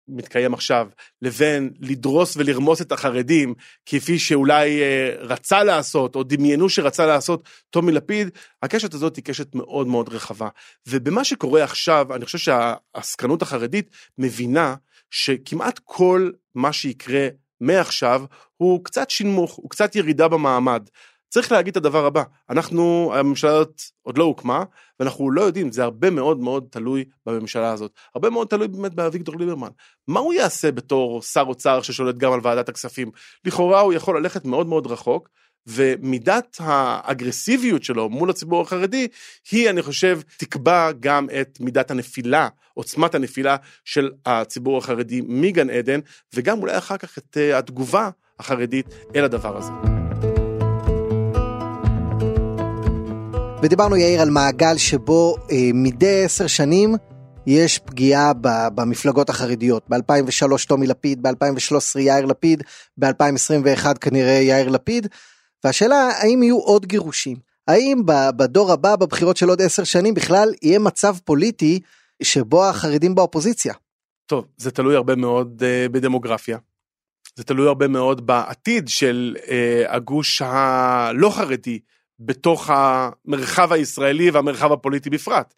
שמתקיים 0.09 0.53
עכשיו, 0.53 0.87
לבין 1.21 1.69
לדרוס 1.79 2.37
ולרמוס 2.37 2.81
את 2.81 2.91
החרדים, 2.91 3.53
כפי 3.85 4.19
שאולי 4.19 4.81
אה, 4.81 5.15
רצה 5.19 5.63
לעשות, 5.63 6.15
או 6.15 6.23
דמיינו 6.23 6.69
שרצה 6.69 7.05
לעשות 7.05 7.49
טומי 7.69 7.91
לפיד, 7.91 8.29
הקשת 8.63 8.93
הזאת 8.93 9.15
היא 9.15 9.23
קשת 9.23 9.55
מאוד 9.55 9.87
מאוד 9.87 10.09
רחבה. 10.09 10.47
ובמה 10.87 11.23
שקורה 11.23 11.63
עכשיו, 11.63 12.15
אני 12.15 12.25
חושב 12.25 12.37
שהעסקנות 12.37 13.41
החרדית 13.41 13.89
מבינה 14.17 14.75
שכמעט 15.11 15.79
כל 15.83 16.31
מה 16.55 16.73
שיקרה 16.73 17.27
מעכשיו 17.61 18.23
הוא 18.57 18.83
קצת 18.83 19.09
שינמוך, 19.09 19.53
הוא 19.55 19.69
קצת 19.69 19.95
ירידה 19.95 20.27
במעמד. 20.27 20.89
צריך 21.33 21.51
להגיד 21.51 21.71
את 21.71 21.77
הדבר 21.77 22.05
הבא, 22.05 22.23
אנחנו, 22.49 23.11
הממשלה 23.15 23.51
הזאת 23.51 23.81
עוד 24.01 24.17
לא 24.17 24.23
הוקמה, 24.23 24.63
ואנחנו 24.99 25.31
לא 25.31 25.41
יודעים, 25.41 25.71
זה 25.71 25.83
הרבה 25.83 26.09
מאוד 26.09 26.39
מאוד 26.39 26.67
תלוי 26.69 27.05
בממשלה 27.25 27.71
הזאת. 27.71 27.91
הרבה 28.15 28.29
מאוד 28.29 28.47
תלוי 28.47 28.67
באמת 28.67 28.93
באביגדור 28.93 29.35
ליברמן. 29.39 29.67
מה 30.07 30.19
הוא 30.19 30.33
יעשה 30.33 30.71
בתור 30.71 31.21
שר 31.21 31.43
אוצר 31.47 31.81
ששולט 31.81 32.17
גם 32.17 32.33
על 32.33 32.39
ועדת 32.43 32.69
הכספים? 32.69 33.11
לכאורה 33.45 33.79
הוא 33.79 33.93
יכול 33.93 34.17
ללכת 34.17 34.45
מאוד 34.45 34.67
מאוד 34.67 34.87
רחוק, 34.87 35.29
ומידת 35.67 36.57
האגרסיביות 36.59 37.83
שלו 37.83 38.09
מול 38.09 38.29
הציבור 38.29 38.61
החרדי, 38.61 39.07
היא, 39.51 39.69
אני 39.69 39.81
חושב, 39.81 40.19
תקבע 40.37 40.91
גם 40.99 41.27
את 41.41 41.57
מידת 41.59 41.91
הנפילה, 41.91 42.47
עוצמת 42.73 43.15
הנפילה 43.15 43.55
של 43.85 44.11
הציבור 44.25 44.77
החרדי 44.77 45.21
מגן 45.25 45.69
עדן, 45.69 45.99
וגם 46.33 46.61
אולי 46.61 46.77
אחר 46.77 46.97
כך 46.97 47.17
את 47.17 47.37
אה, 47.37 47.57
התגובה 47.57 48.09
החרדית 48.39 48.85
אל 49.15 49.23
הדבר 49.23 49.57
הזה. 49.57 50.02
ודיברנו 53.63 53.97
יאיר 53.97 54.21
על 54.21 54.29
מעגל 54.29 54.77
שבו 54.77 55.35
אה, 55.51 55.69
מדי 55.73 56.23
עשר 56.25 56.47
שנים 56.47 56.95
יש 57.47 57.79
פגיעה 57.79 58.31
במפלגות 58.75 59.29
החרדיות. 59.29 59.83
ב-2003 59.89 60.67
טומי 60.67 60.87
לפיד, 60.87 61.23
ב-2013 61.23 61.99
יאיר 61.99 62.25
לפיד, 62.25 62.63
ב-2021 62.97 63.93
כנראה 64.01 64.31
יאיר 64.31 64.69
לפיד. 64.69 65.07
והשאלה 65.63 65.95
האם 65.95 66.43
יהיו 66.43 66.57
עוד 66.59 66.85
גירושים? 66.85 67.37
האם 67.67 68.01
בדור 68.35 68.71
הבא 68.71 68.95
בבחירות 68.95 69.37
של 69.37 69.49
עוד 69.49 69.61
עשר 69.61 69.83
שנים 69.83 70.13
בכלל 70.13 70.53
יהיה 70.61 70.79
מצב 70.79 71.15
פוליטי 71.23 71.79
שבו 72.23 72.65
החרדים 72.65 73.15
באופוזיציה? 73.15 73.73
טוב, 74.25 74.45
זה 74.57 74.71
תלוי 74.71 74.95
הרבה 74.95 75.15
מאוד 75.15 75.63
uh, 75.63 75.91
בדמוגרפיה. 75.91 76.57
זה 77.35 77.43
תלוי 77.43 77.67
הרבה 77.67 77.87
מאוד 77.87 78.27
בעתיד 78.27 78.87
של 78.87 79.35
uh, 79.37 79.49
הגוש 79.87 80.41
הלא 80.41 81.29
חרדי 81.29 81.79
בתוך 82.19 82.69
המרחב 82.73 83.73
הישראלי 83.73 84.29
והמרחב 84.29 84.71
הפוליטי 84.71 85.09
בפרט. 85.09 85.53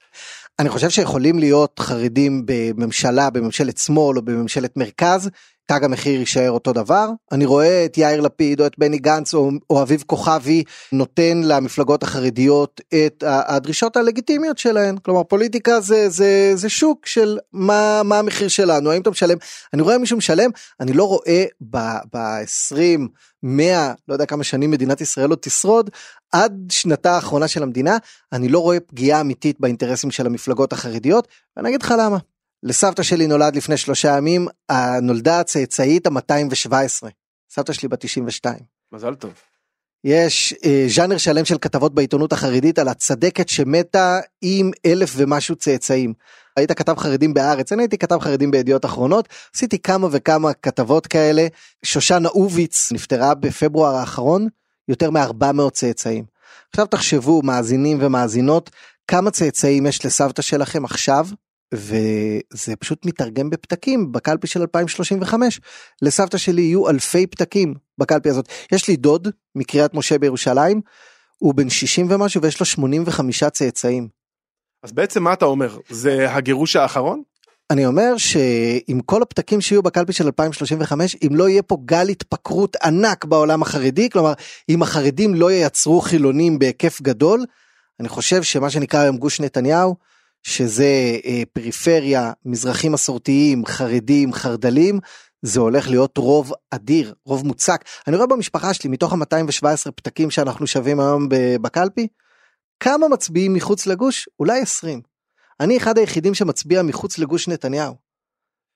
אני 0.60 0.70
חושב 0.70 0.90
שיכולים 0.90 1.40
להיות 1.40 1.80
חרדים 1.80 2.44
בממשלה, 2.46 3.30
בממשלת 3.30 3.78
שמאל 3.78 4.18
או 4.18 4.22
בממשלת 4.22 4.78
מרכז, 4.78 5.30
תג 5.66 5.84
המחיר 5.84 6.20
יישאר 6.20 6.52
אותו 6.52 6.74
דבר. 6.74 7.10
אני 7.32 7.46
רואה 7.46 7.86
את 7.86 7.98
יאיר 7.98 8.22
לפיד 8.22 8.62
או 8.62 8.66
את 8.66 8.72
בני 8.78 8.98
גנץ 8.98 9.34
או, 9.34 9.52
או 9.70 9.82
אביב 9.82 10.04
כוכבי 10.08 10.64
נותן 10.92 11.42
למפלגות 11.44 12.04
החרדיות 12.04 12.82
את 12.94 13.24
הדרישות 13.28 13.98
הלגיטימיות 13.98 14.58
שלהן. 14.58 14.98
כלומר 14.98 15.24
פוליטיקה 15.24 15.80
זה, 15.80 16.10
זה, 16.10 16.52
זה 16.56 16.70
שוק 16.70 17.06
של 17.06 17.38
מה, 17.54 18.02
מה 18.04 18.20
המחיר 18.20 18.48
שלנו, 18.48 18.92
האם 18.92 19.02
אתה 19.02 19.10
משלם, 19.10 19.38
אני 19.74 19.82
רואה 19.82 19.98
מישהו 19.98 20.18
משלם, 20.18 20.50
אני 20.80 20.94
לא 20.94 21.04
רואה 21.04 21.46
ב-20, 21.62 23.02
100, 23.44 23.94
לא 24.08 24.14
יודע 24.14 24.26
כמה 24.26 24.44
שנים 24.44 24.72
מדינת 24.72 25.02
ישראל 25.02 25.30
עוד 25.30 25.40
תשרוד, 25.42 25.90
עד 26.32 26.54
שנתה 26.70 27.16
האחרונה 27.16 27.48
של 27.48 27.64
המדינה, 27.64 27.98
אני 28.34 28.50
לא 28.50 28.60
רואה 28.60 28.80
פגיעה 28.80 29.22
אמיתית 29.22 29.60
באינטרסים 29.60 30.12
של 30.12 30.26
המפלגות 30.26 30.74
החרדיות, 30.74 31.28
ואני 31.58 31.70
אגיד 31.70 31.82
לך 31.82 31.94
למה. 32.00 32.18
לסבתא 32.66 33.04
שלי 33.04 33.28
נולד 33.28 33.56
לפני 33.56 33.78
שלושה 33.78 34.18
ימים, 34.18 34.48
נולדה 35.02 35.40
הצאצאית 35.40 36.08
ה-217. 36.08 37.08
סבתא 37.50 37.74
שלי 37.74 37.90
בת 37.90 38.00
92. 38.00 38.60
מזל 38.92 39.16
טוב. 39.16 39.34
יש 40.04 40.54
אה, 40.66 40.86
ז'אנר 40.88 41.18
שלם 41.18 41.46
של 41.46 41.58
כתבות 41.62 41.96
בעיתונות 41.96 42.34
החרדית 42.34 42.80
על 42.80 42.88
הצדקת 42.88 43.50
שמתה 43.50 44.20
עם 44.42 44.72
אלף 44.86 45.14
ומשהו 45.16 45.56
צאצאים. 45.56 46.14
היית 46.58 46.72
כתב 46.72 46.96
חרדים 46.98 47.34
בארץ, 47.34 47.72
אני 47.72 47.84
הייתי 47.84 47.98
כתב 47.98 48.20
חרדים 48.20 48.52
בידיעות 48.52 48.86
אחרונות, 48.86 49.30
עשיתי 49.56 49.80
כמה 49.80 50.08
וכמה 50.12 50.54
כתבות 50.54 51.08
כאלה. 51.08 51.48
שושנה 51.86 52.30
אוביץ 52.30 52.92
נפטרה 52.92 53.34
בפברואר 53.34 53.96
האחרון, 53.96 54.48
יותר 54.88 55.12
מ-400 55.12 55.70
צאצאים. 55.72 56.26
עכשיו 56.70 56.86
תחשבו, 56.86 57.42
מאזינים 57.42 57.98
ומאזינות, 58.02 58.70
כמה 59.08 59.32
צאצאים 59.32 59.86
יש 59.86 60.06
לסבתא 60.06 60.42
שלכם 60.42 60.86
עכשיו, 60.86 61.28
וזה 61.74 62.76
פשוט 62.80 63.06
מתרגם 63.06 63.50
בפתקים 63.50 64.12
בקלפי 64.12 64.48
של 64.48 64.62
2035 64.62 65.60
לסבתא 66.02 66.38
שלי 66.38 66.62
יהיו 66.62 66.90
אלפי 66.90 67.28
פתקים 67.28 67.74
בקלפי 67.98 68.30
הזאת 68.30 68.50
יש 68.72 68.88
לי 68.88 68.96
דוד 68.96 69.28
מקריית 69.56 69.94
משה 69.94 70.18
בירושלים 70.20 70.82
הוא 71.38 71.54
בן 71.54 71.70
60 71.70 72.08
ומשהו 72.10 72.42
ויש 72.42 72.60
לו 72.60 72.66
85 72.66 73.44
צאצאים. 73.44 74.08
אז 74.84 74.92
בעצם 74.92 75.24
מה 75.24 75.34
אתה 75.34 75.46
אומר 75.46 75.78
זה 75.90 76.32
הגירוש 76.32 76.76
האחרון? 76.76 77.22
אני 77.70 77.86
אומר 77.86 78.18
שעם 78.18 79.00
כל 79.06 79.22
הפתקים 79.22 79.62
שיהיו 79.62 79.84
בקלפי 79.84 80.14
של 80.14 80.26
2035 80.26 81.16
אם 81.28 81.36
לא 81.36 81.50
יהיה 81.50 81.64
פה 81.64 81.78
גל 81.86 82.10
התפקרות 82.10 82.76
ענק 82.76 83.26
בעולם 83.26 83.62
החרדי 83.62 84.10
כלומר 84.10 84.34
אם 84.70 84.82
החרדים 84.82 85.36
לא 85.36 85.52
ייצרו 85.52 86.02
חילונים 86.02 86.60
בהיקף 86.60 87.02
גדול 87.02 87.46
אני 88.00 88.10
חושב 88.10 88.44
שמה 88.44 88.70
שנקרא 88.70 89.00
היום 89.00 89.18
גוש 89.18 89.42
נתניהו 89.42 89.96
שזה 90.46 91.18
אה, 91.26 91.44
פריפריה, 91.54 92.32
מזרחים 92.46 92.92
מסורתיים, 92.92 93.66
חרדים, 93.66 94.34
חרדלים, 94.34 95.00
זה 95.42 95.60
הולך 95.60 95.88
להיות 95.90 96.18
רוב 96.18 96.52
אדיר, 96.72 97.14
רוב 97.26 97.46
מוצק. 97.46 97.86
אני 98.08 98.16
רואה 98.16 98.28
במשפחה 98.28 98.74
שלי, 98.74 98.90
מתוך 98.90 99.14
ה-217 99.14 99.92
פתקים 99.96 100.32
שאנחנו 100.32 100.68
שווים 100.68 101.00
היום 101.00 101.28
בקלפי, 101.62 102.08
כמה 102.80 103.08
מצביעים 103.08 103.54
מחוץ 103.54 103.88
לגוש? 103.88 104.30
אולי 104.40 104.62
20. 104.62 105.02
אני 105.60 105.78
אחד 105.78 105.98
היחידים 105.98 106.34
שמצביע 106.34 106.82
מחוץ 106.82 107.18
לגוש 107.18 107.48
נתניהו. 107.48 107.96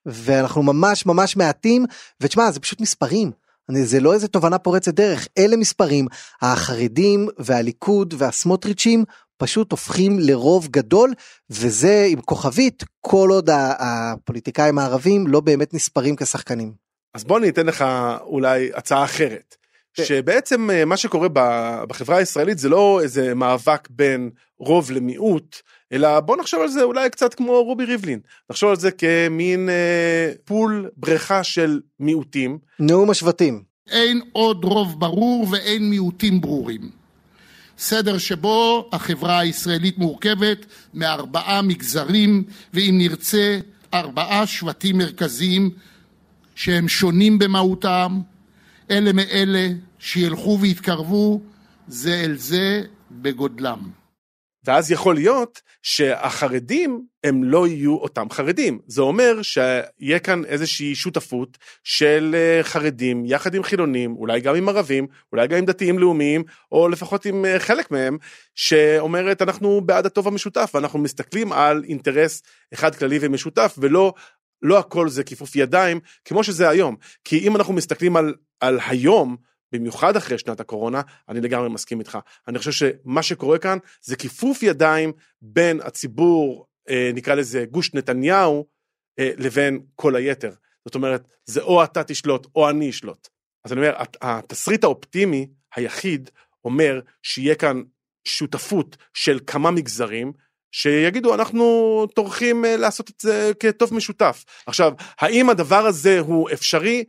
ואנחנו 0.06 0.64
ממש 0.64 1.06
ממש 1.06 1.38
מעטים, 1.38 1.86
ותשמע, 2.22 2.52
זה 2.52 2.60
פשוט 2.60 2.82
מספרים. 2.82 3.32
אני, 3.70 3.86
זה 3.86 4.00
לא 4.00 4.14
איזה 4.14 4.28
תובנה 4.28 4.58
פורצת 4.58 4.94
דרך, 4.94 5.28
אלה 5.38 5.58
מספרים. 5.58 6.08
החרדים 6.42 7.28
והליכוד 7.38 8.14
והסמוטריצ'ים 8.18 9.04
פשוט 9.40 9.72
הופכים 9.72 10.20
לרוב 10.20 10.68
גדול 10.68 11.14
וזה 11.50 12.06
עם 12.10 12.22
כוכבית 12.22 12.84
כל 13.02 13.30
עוד 13.32 13.50
הפוליטיקאים 13.80 14.80
הערבים 14.80 15.28
לא 15.28 15.40
באמת 15.40 15.74
נספרים 15.74 16.16
כשחקנים. 16.16 16.74
אז 17.14 17.24
בוא 17.24 17.38
אני 17.38 17.50
אתן 17.50 17.66
לך 17.66 17.86
אולי 18.22 18.70
הצעה 18.76 19.04
אחרת. 19.04 19.56
כן. 19.94 20.06
שבעצם 20.06 20.70
אה, 20.70 20.86
מה 20.86 20.98
שקורה 20.98 21.28
בחברה 21.88 22.18
הישראלית 22.18 22.58
זה 22.58 22.70
לא 22.70 23.00
איזה 23.04 23.36
מאבק 23.36 23.88
בין 23.90 24.30
רוב 24.60 24.92
למיעוט, 24.92 25.56
אלא 25.92 26.20
בוא 26.20 26.38
נחשוב 26.38 26.62
על 26.62 26.68
זה 26.68 26.84
אולי 26.84 27.10
קצת 27.10 27.34
כמו 27.34 27.64
רובי 27.64 27.86
ריבלין. 27.86 28.20
נחשוב 28.50 28.70
על 28.70 28.76
זה 28.76 28.92
כמין 28.92 29.70
אה, 29.70 30.32
פול 30.46 30.90
בריכה 30.98 31.44
של 31.44 31.80
מיעוטים. 32.00 32.60
נאום 32.80 33.10
השבטים. 33.10 33.64
אין 33.92 34.22
עוד 34.32 34.64
רוב 34.64 35.00
ברור 35.00 35.48
ואין 35.52 35.90
מיעוטים 35.90 36.42
ברורים. 36.42 36.99
סדר 37.80 38.18
שבו 38.18 38.90
החברה 38.92 39.40
הישראלית 39.40 39.98
מורכבת 39.98 40.66
מארבעה 40.94 41.62
מגזרים, 41.62 42.44
ואם 42.74 42.96
נרצה, 42.98 43.60
ארבעה 43.94 44.48
שבטים 44.48 44.98
מרכזיים 44.98 45.70
שהם 46.56 46.88
שונים 46.88 47.40
במהותם, 47.40 48.22
אלה 48.92 49.14
מאלה 49.14 49.70
שילכו 50.00 50.58
ויתקרבו 50.62 51.42
זה 51.88 52.22
אל 52.26 52.38
זה 52.38 52.84
בגודלם. 53.12 53.99
ואז 54.70 54.92
יכול 54.92 55.16
להיות 55.16 55.62
שהחרדים 55.82 57.02
הם 57.24 57.44
לא 57.44 57.68
יהיו 57.68 57.96
אותם 57.96 58.30
חרדים. 58.30 58.80
זה 58.88 59.02
אומר 59.02 59.42
שיהיה 59.42 60.20
כאן 60.20 60.46
איזושהי 60.46 60.96
שותפות 60.96 61.58
של 61.84 62.36
אה, 62.38 62.64
חרדים 62.64 63.26
יחד 63.26 63.56
עם 63.56 63.64
חילונים, 63.64 64.16
אולי 64.16 64.42
גם 64.42 64.56
עם 64.56 64.70
ערבים, 64.70 65.08
אולי 65.32 65.48
גם 65.48 65.58
עם 65.58 65.66
דתיים 65.66 66.00
לאומיים, 66.00 66.44
או 66.72 66.90
לפחות 66.90 67.26
עם 67.26 67.46
אה, 67.46 67.60
חלק 67.60 67.92
מהם, 67.92 68.18
שאומרת 68.56 69.42
אנחנו 69.42 69.82
בעד 69.82 70.06
הטוב 70.06 70.28
המשותף, 70.28 70.72
ואנחנו 70.74 71.00
מסתכלים 71.00 71.52
על 71.52 71.84
אינטרס 71.88 72.44
אחד 72.74 72.96
כללי 72.96 73.18
ומשותף, 73.22 73.76
ולא 73.78 74.14
לא 74.62 74.80
הכל 74.80 75.10
זה 75.10 75.24
כיפוף 75.24 75.56
ידיים, 75.56 76.00
כמו 76.26 76.44
שזה 76.44 76.70
היום. 76.70 76.96
כי 77.24 77.40
אם 77.40 77.56
אנחנו 77.56 77.74
מסתכלים 77.74 78.16
על, 78.16 78.34
על 78.60 78.80
היום, 78.88 79.38
במיוחד 79.72 80.16
אחרי 80.16 80.38
שנת 80.38 80.60
הקורונה, 80.60 81.02
אני 81.30 81.42
לגמרי 81.42 81.70
מסכים 81.70 82.00
איתך. 82.00 82.18
אני 82.48 82.60
חושב 82.60 82.72
שמה 82.72 83.24
שקורה 83.24 83.58
כאן 83.58 83.78
זה 84.02 84.16
כיפוף 84.16 84.64
ידיים 84.64 85.12
בין 85.42 85.80
הציבור, 85.84 86.66
אה, 86.90 87.12
נקרא 87.14 87.36
לזה 87.36 87.66
גוש 87.72 87.94
נתניהו, 87.94 88.66
אה, 89.20 89.32
לבין 89.38 89.80
כל 89.96 90.16
היתר. 90.16 90.52
זאת 90.86 90.96
אומרת, 90.96 91.28
זה 91.46 91.62
או 91.62 91.84
אתה 91.84 92.04
תשלוט 92.04 92.48
או 92.56 92.70
אני 92.70 92.90
אשלוט. 92.90 93.28
אז 93.66 93.74
אני 93.74 93.82
אומר, 93.82 93.96
התסריט 94.22 94.84
האופטימי 94.84 95.48
היחיד 95.76 96.30
אומר 96.66 97.00
שיהיה 97.24 97.56
כאן 97.56 97.82
שותפות 98.24 98.98
של 99.14 99.40
כמה 99.48 99.72
מגזרים, 99.72 100.32
שיגידו 100.72 101.34
אנחנו 101.34 102.06
טורחים 102.16 102.66
אה, 102.66 102.78
לעשות 102.78 103.10
את 103.10 103.20
זה 103.20 103.52
כטוב 103.60 103.94
משותף. 103.94 104.46
עכשיו, 104.66 104.94
האם 105.20 105.50
הדבר 105.50 105.86
הזה 105.86 106.20
הוא 106.20 106.50
אפשרי? 106.54 107.04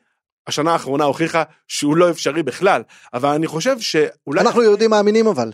השנה 0.51 0.73
האחרונה 0.73 1.05
הוכיחה 1.05 1.43
שהוא 1.69 1.97
לא 1.97 2.11
אפשרי 2.11 2.43
בכלל, 2.43 2.83
אבל 3.15 3.29
אני 3.29 3.47
חושב 3.47 3.81
שאולי... 3.81 4.41
אנחנו 4.41 4.63
יהודים 4.63 4.91
מאמינים 4.91 5.27
אבל. 5.27 5.53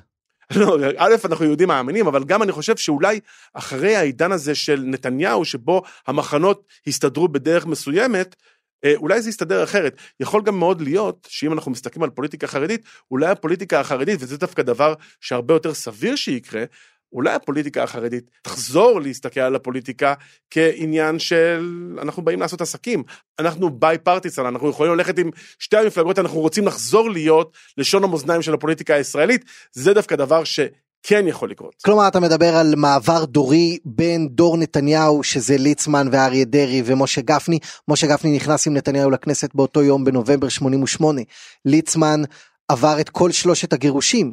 לא, 0.56 0.76
א', 0.96 1.14
אנחנו 1.24 1.44
יהודים 1.44 1.68
מאמינים, 1.68 2.06
אבל 2.06 2.24
גם 2.24 2.42
אני 2.42 2.52
חושב 2.52 2.76
שאולי 2.76 3.20
אחרי 3.54 3.96
העידן 3.96 4.32
הזה 4.32 4.54
של 4.54 4.82
נתניהו, 4.86 5.44
שבו 5.44 5.82
המחנות 6.06 6.64
הסתדרו 6.86 7.28
בדרך 7.28 7.66
מסוימת, 7.66 8.36
אה, 8.84 8.94
אולי 8.96 9.22
זה 9.22 9.28
יסתדר 9.28 9.64
אחרת. 9.64 9.96
יכול 10.20 10.42
גם 10.42 10.58
מאוד 10.58 10.80
להיות 10.80 11.28
שאם 11.30 11.52
אנחנו 11.52 11.70
מסתכלים 11.70 12.02
על 12.02 12.10
פוליטיקה 12.10 12.46
חרדית, 12.46 12.84
אולי 13.10 13.26
הפוליטיקה 13.26 13.80
החרדית, 13.80 14.22
וזה 14.22 14.36
דווקא 14.36 14.62
דבר 14.62 14.94
שהרבה 15.20 15.54
יותר 15.54 15.74
סביר 15.74 16.16
שיקרה, 16.16 16.64
אולי 17.12 17.34
הפוליטיקה 17.34 17.82
החרדית 17.82 18.30
תחזור 18.42 19.00
להסתכל 19.00 19.40
על 19.40 19.54
הפוליטיקה 19.54 20.14
כעניין 20.50 21.18
של 21.18 21.98
אנחנו 22.02 22.22
באים 22.22 22.40
לעשות 22.40 22.60
עסקים. 22.60 23.02
אנחנו 23.38 23.70
ביי 23.70 23.98
פרטיסן, 23.98 24.46
אנחנו 24.46 24.70
יכולים 24.70 24.94
ללכת 24.94 25.18
עם 25.18 25.30
שתי 25.58 25.76
המפלגות, 25.76 26.18
אנחנו 26.18 26.40
רוצים 26.40 26.66
לחזור 26.66 27.10
להיות 27.10 27.56
לשון 27.78 28.04
המאזניים 28.04 28.42
של 28.42 28.54
הפוליטיקה 28.54 28.94
הישראלית, 28.94 29.44
זה 29.72 29.94
דווקא 29.94 30.16
דבר 30.16 30.44
ש... 30.44 30.60
כן 31.08 31.28
יכול 31.28 31.50
לקרות. 31.50 31.74
כלומר 31.84 32.08
אתה 32.08 32.20
מדבר 32.20 32.56
על 32.56 32.74
מעבר 32.76 33.24
דורי 33.24 33.78
בין 33.84 34.28
דור 34.28 34.56
נתניהו 34.56 35.22
שזה 35.22 35.56
ליצמן 35.58 36.08
ואריה 36.12 36.44
דרעי 36.44 36.82
ומשה 36.84 37.20
גפני, 37.20 37.58
משה 37.88 38.06
גפני 38.06 38.36
נכנס 38.36 38.66
עם 38.66 38.74
נתניהו 38.74 39.10
לכנסת 39.10 39.54
באותו 39.54 39.82
יום 39.82 40.04
בנובמבר 40.04 40.48
88, 40.48 41.20
ליצמן 41.64 42.22
עבר 42.68 43.00
את 43.00 43.08
כל 43.08 43.32
שלושת 43.32 43.72
הגירושים. 43.72 44.32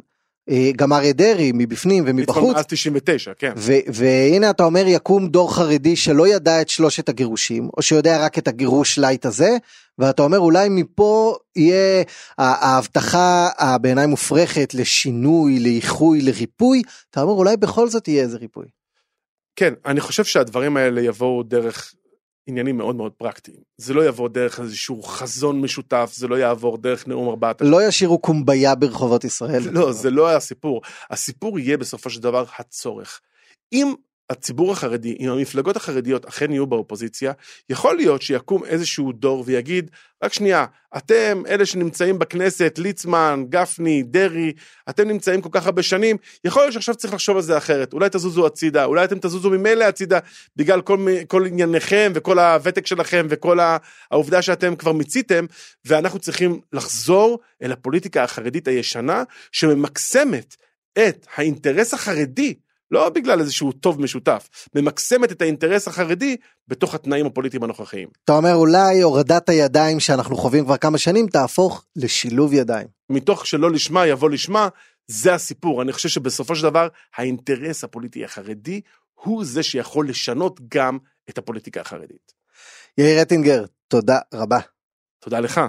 אה, 0.50 0.70
גם 0.76 0.92
אריה 0.92 1.12
דרעי 1.12 1.52
מבפנים 1.54 2.04
ומבחוץ. 2.06 2.56
אז 2.56 2.64
99, 2.66 3.32
כן. 3.38 3.52
והנה 3.86 4.50
אתה 4.50 4.64
אומר 4.64 4.84
יקום 4.86 5.28
דור 5.28 5.54
חרדי 5.54 5.96
שלא 5.96 6.28
ידע 6.28 6.60
את 6.60 6.68
שלושת 6.68 7.08
הגירושים, 7.08 7.68
או 7.76 7.82
שיודע 7.82 8.24
רק 8.24 8.38
את 8.38 8.48
הגירוש 8.48 8.98
light 8.98 9.26
הזה, 9.26 9.56
ואתה 9.98 10.22
אומר 10.22 10.38
אולי 10.38 10.68
מפה 10.68 11.36
יהיה 11.56 12.04
ההבטחה 12.38 13.48
הבעיניי 13.58 14.06
מופרכת 14.06 14.74
לשינוי, 14.74 15.60
לאיחוי, 15.60 16.20
לריפוי, 16.20 16.82
אתה 17.10 17.22
אומר 17.22 17.32
אולי 17.32 17.56
בכל 17.56 17.88
זאת 17.88 18.08
יהיה 18.08 18.22
איזה 18.22 18.38
ריפוי. 18.38 18.66
כן, 19.56 19.74
אני 19.86 20.00
חושב 20.00 20.24
שהדברים 20.24 20.76
האלה 20.76 21.00
יבואו 21.00 21.42
דרך 21.42 21.94
עניינים 22.46 22.76
מאוד 22.76 22.96
מאוד 22.96 23.12
פרקטיים. 23.12 23.56
זה 23.76 23.94
לא 23.94 24.02
יעבור 24.02 24.28
דרך 24.28 24.60
איזשהו 24.60 25.02
חזון 25.02 25.60
משותף, 25.60 26.12
זה 26.14 26.28
לא 26.28 26.34
יעבור 26.34 26.78
דרך 26.78 27.08
נאום 27.08 27.28
ארבעת... 27.28 27.60
לא 27.60 27.88
ישירו 27.88 28.18
קומבאיה 28.18 28.74
ברחובות 28.74 29.24
ישראל. 29.24 29.62
לא, 29.70 29.92
זה 29.92 30.10
לא 30.10 30.36
הסיפור. 30.36 30.82
הסיפור 31.10 31.58
יהיה 31.58 31.76
בסופו 31.76 32.10
של 32.10 32.20
דבר 32.20 32.44
הצורך. 32.58 33.20
אם 33.72 33.94
הציבור 34.30 34.72
החרדי, 34.72 35.16
אם 35.20 35.30
המפלגות 35.30 35.76
החרדיות 35.76 36.24
אכן 36.24 36.52
יהיו 36.52 36.66
באופוזיציה, 36.66 37.32
יכול 37.70 37.96
להיות 37.96 38.22
שיקום 38.22 38.64
איזשהו 38.64 39.12
דור 39.12 39.44
ויגיד, 39.46 39.90
רק 40.22 40.32
שנייה, 40.32 40.64
אתם 40.96 41.42
אלה 41.48 41.66
שנמצאים 41.66 42.18
בכנסת, 42.18 42.78
ליצמן, 42.78 43.44
גפני, 43.48 44.02
דרעי, 44.02 44.52
אתם 44.88 45.08
נמצאים 45.08 45.40
כל 45.40 45.48
כך 45.52 45.66
הרבה 45.66 45.82
שנים, 45.82 46.16
יכול 46.44 46.62
להיות 46.62 46.72
שעכשיו 46.72 46.94
צריך 46.94 47.14
לחשוב 47.14 47.36
על 47.36 47.42
זה 47.42 47.56
אחרת, 47.56 47.92
אולי 47.92 48.08
תזוזו 48.08 48.46
הצידה, 48.46 48.84
אולי 48.84 49.04
אתם 49.04 49.18
תזוזו 49.18 49.50
ממילא 49.50 49.84
הצידה, 49.84 50.18
בגלל 50.56 50.80
כל, 50.80 51.06
כל 51.28 51.46
ענייניכם 51.46 52.12
וכל 52.14 52.38
הוותק 52.38 52.86
שלכם 52.86 53.26
וכל 53.30 53.58
העובדה 54.10 54.42
שאתם 54.42 54.76
כבר 54.76 54.92
מיציתם, 54.92 55.46
ואנחנו 55.84 56.18
צריכים 56.18 56.60
לחזור 56.72 57.38
אל 57.62 57.72
הפוליטיקה 57.72 58.24
החרדית 58.24 58.68
הישנה, 58.68 59.22
שממקסמת 59.52 60.56
את 60.98 61.26
האינטרס 61.36 61.94
החרדי 61.94 62.54
לא 62.90 63.08
בגלל 63.08 63.40
איזשהו 63.40 63.72
טוב 63.72 64.00
משותף, 64.00 64.48
ממקסמת 64.74 65.32
את 65.32 65.42
האינטרס 65.42 65.88
החרדי 65.88 66.36
בתוך 66.68 66.94
התנאים 66.94 67.26
הפוליטיים 67.26 67.62
הנוכחיים. 67.62 68.08
אתה 68.24 68.32
אומר 68.32 68.54
אולי 68.54 69.00
הורדת 69.00 69.48
הידיים 69.48 70.00
שאנחנו 70.00 70.36
חווים 70.36 70.64
כבר 70.64 70.76
כמה 70.76 70.98
שנים 70.98 71.26
תהפוך 71.26 71.84
לשילוב 71.96 72.52
ידיים. 72.52 72.86
מתוך 73.10 73.46
שלא 73.46 73.70
לשמה 73.70 74.06
יבוא 74.06 74.30
לשמה, 74.30 74.68
זה 75.06 75.34
הסיפור. 75.34 75.82
אני 75.82 75.92
חושב 75.92 76.08
שבסופו 76.08 76.56
של 76.56 76.62
דבר 76.62 76.88
האינטרס 77.16 77.84
הפוליטי 77.84 78.24
החרדי 78.24 78.80
הוא 79.14 79.44
זה 79.44 79.62
שיכול 79.62 80.08
לשנות 80.08 80.60
גם 80.74 80.98
את 81.30 81.38
הפוליטיקה 81.38 81.80
החרדית. 81.80 82.32
יאיר 82.98 83.20
רטינגר, 83.20 83.64
תודה 83.88 84.18
רבה. 84.34 84.58
תודה 85.20 85.40
לך. 85.40 85.60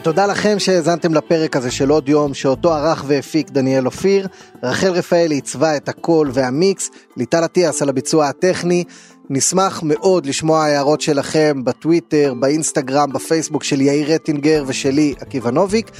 ותודה 0.00 0.26
לכם 0.26 0.58
שהאזנתם 0.58 1.14
לפרק 1.14 1.56
הזה 1.56 1.70
של 1.70 1.90
עוד 1.90 2.08
יום, 2.08 2.34
שאותו 2.34 2.74
ערך 2.74 3.04
והפיק 3.06 3.50
דניאל 3.50 3.86
אופיר, 3.86 4.26
רחל 4.62 4.90
רפאל 4.90 5.30
עיצבה 5.30 5.76
את 5.76 5.88
הקול 5.88 6.30
והמיקס, 6.32 6.90
ליטל 7.16 7.44
אטיאס 7.44 7.82
על 7.82 7.88
הביצוע 7.88 8.28
הטכני. 8.28 8.84
נשמח 9.30 9.82
מאוד 9.82 10.26
לשמוע 10.26 10.64
הערות 10.64 11.00
שלכם 11.00 11.64
בטוויטר, 11.64 12.34
באינסטגרם, 12.34 13.12
בפייסבוק 13.12 13.64
של 13.64 13.80
יאיר 13.80 14.14
רטינגר 14.14 14.64
ושלי, 14.66 15.14
עקיבא 15.20 15.50
נוביק. 15.50 15.90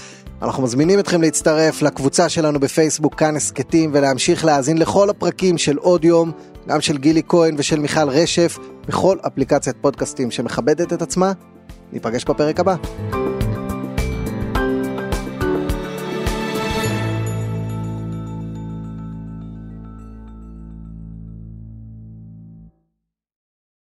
אנחנו 0.42 0.62
מזמינים 0.62 0.98
אתכם 0.98 1.22
להצטרף 1.22 1.82
לקבוצה 1.82 2.28
שלנו 2.28 2.60
בפייסבוק 2.60 3.14
כאן 3.14 3.36
הסכתים 3.36 3.90
ולהמשיך 3.94 4.44
להאזין 4.44 4.78
לכל 4.78 5.10
הפרקים 5.10 5.58
של 5.58 5.76
עוד 5.76 6.04
יום, 6.04 6.32
גם 6.68 6.80
של 6.80 6.98
גילי 6.98 7.22
כהן 7.28 7.54
ושל 7.58 7.80
מיכל 7.80 8.08
רשף, 8.08 8.58
בכל 8.88 9.16
אפליקציית 9.26 9.76
פודקאסטים 9.80 10.30
שמכבדת 10.30 10.92
את 10.92 11.02
עצמה. 11.02 11.32
ניפגש 11.92 12.24
בפרק 12.24 12.60
הבא. 12.60 12.76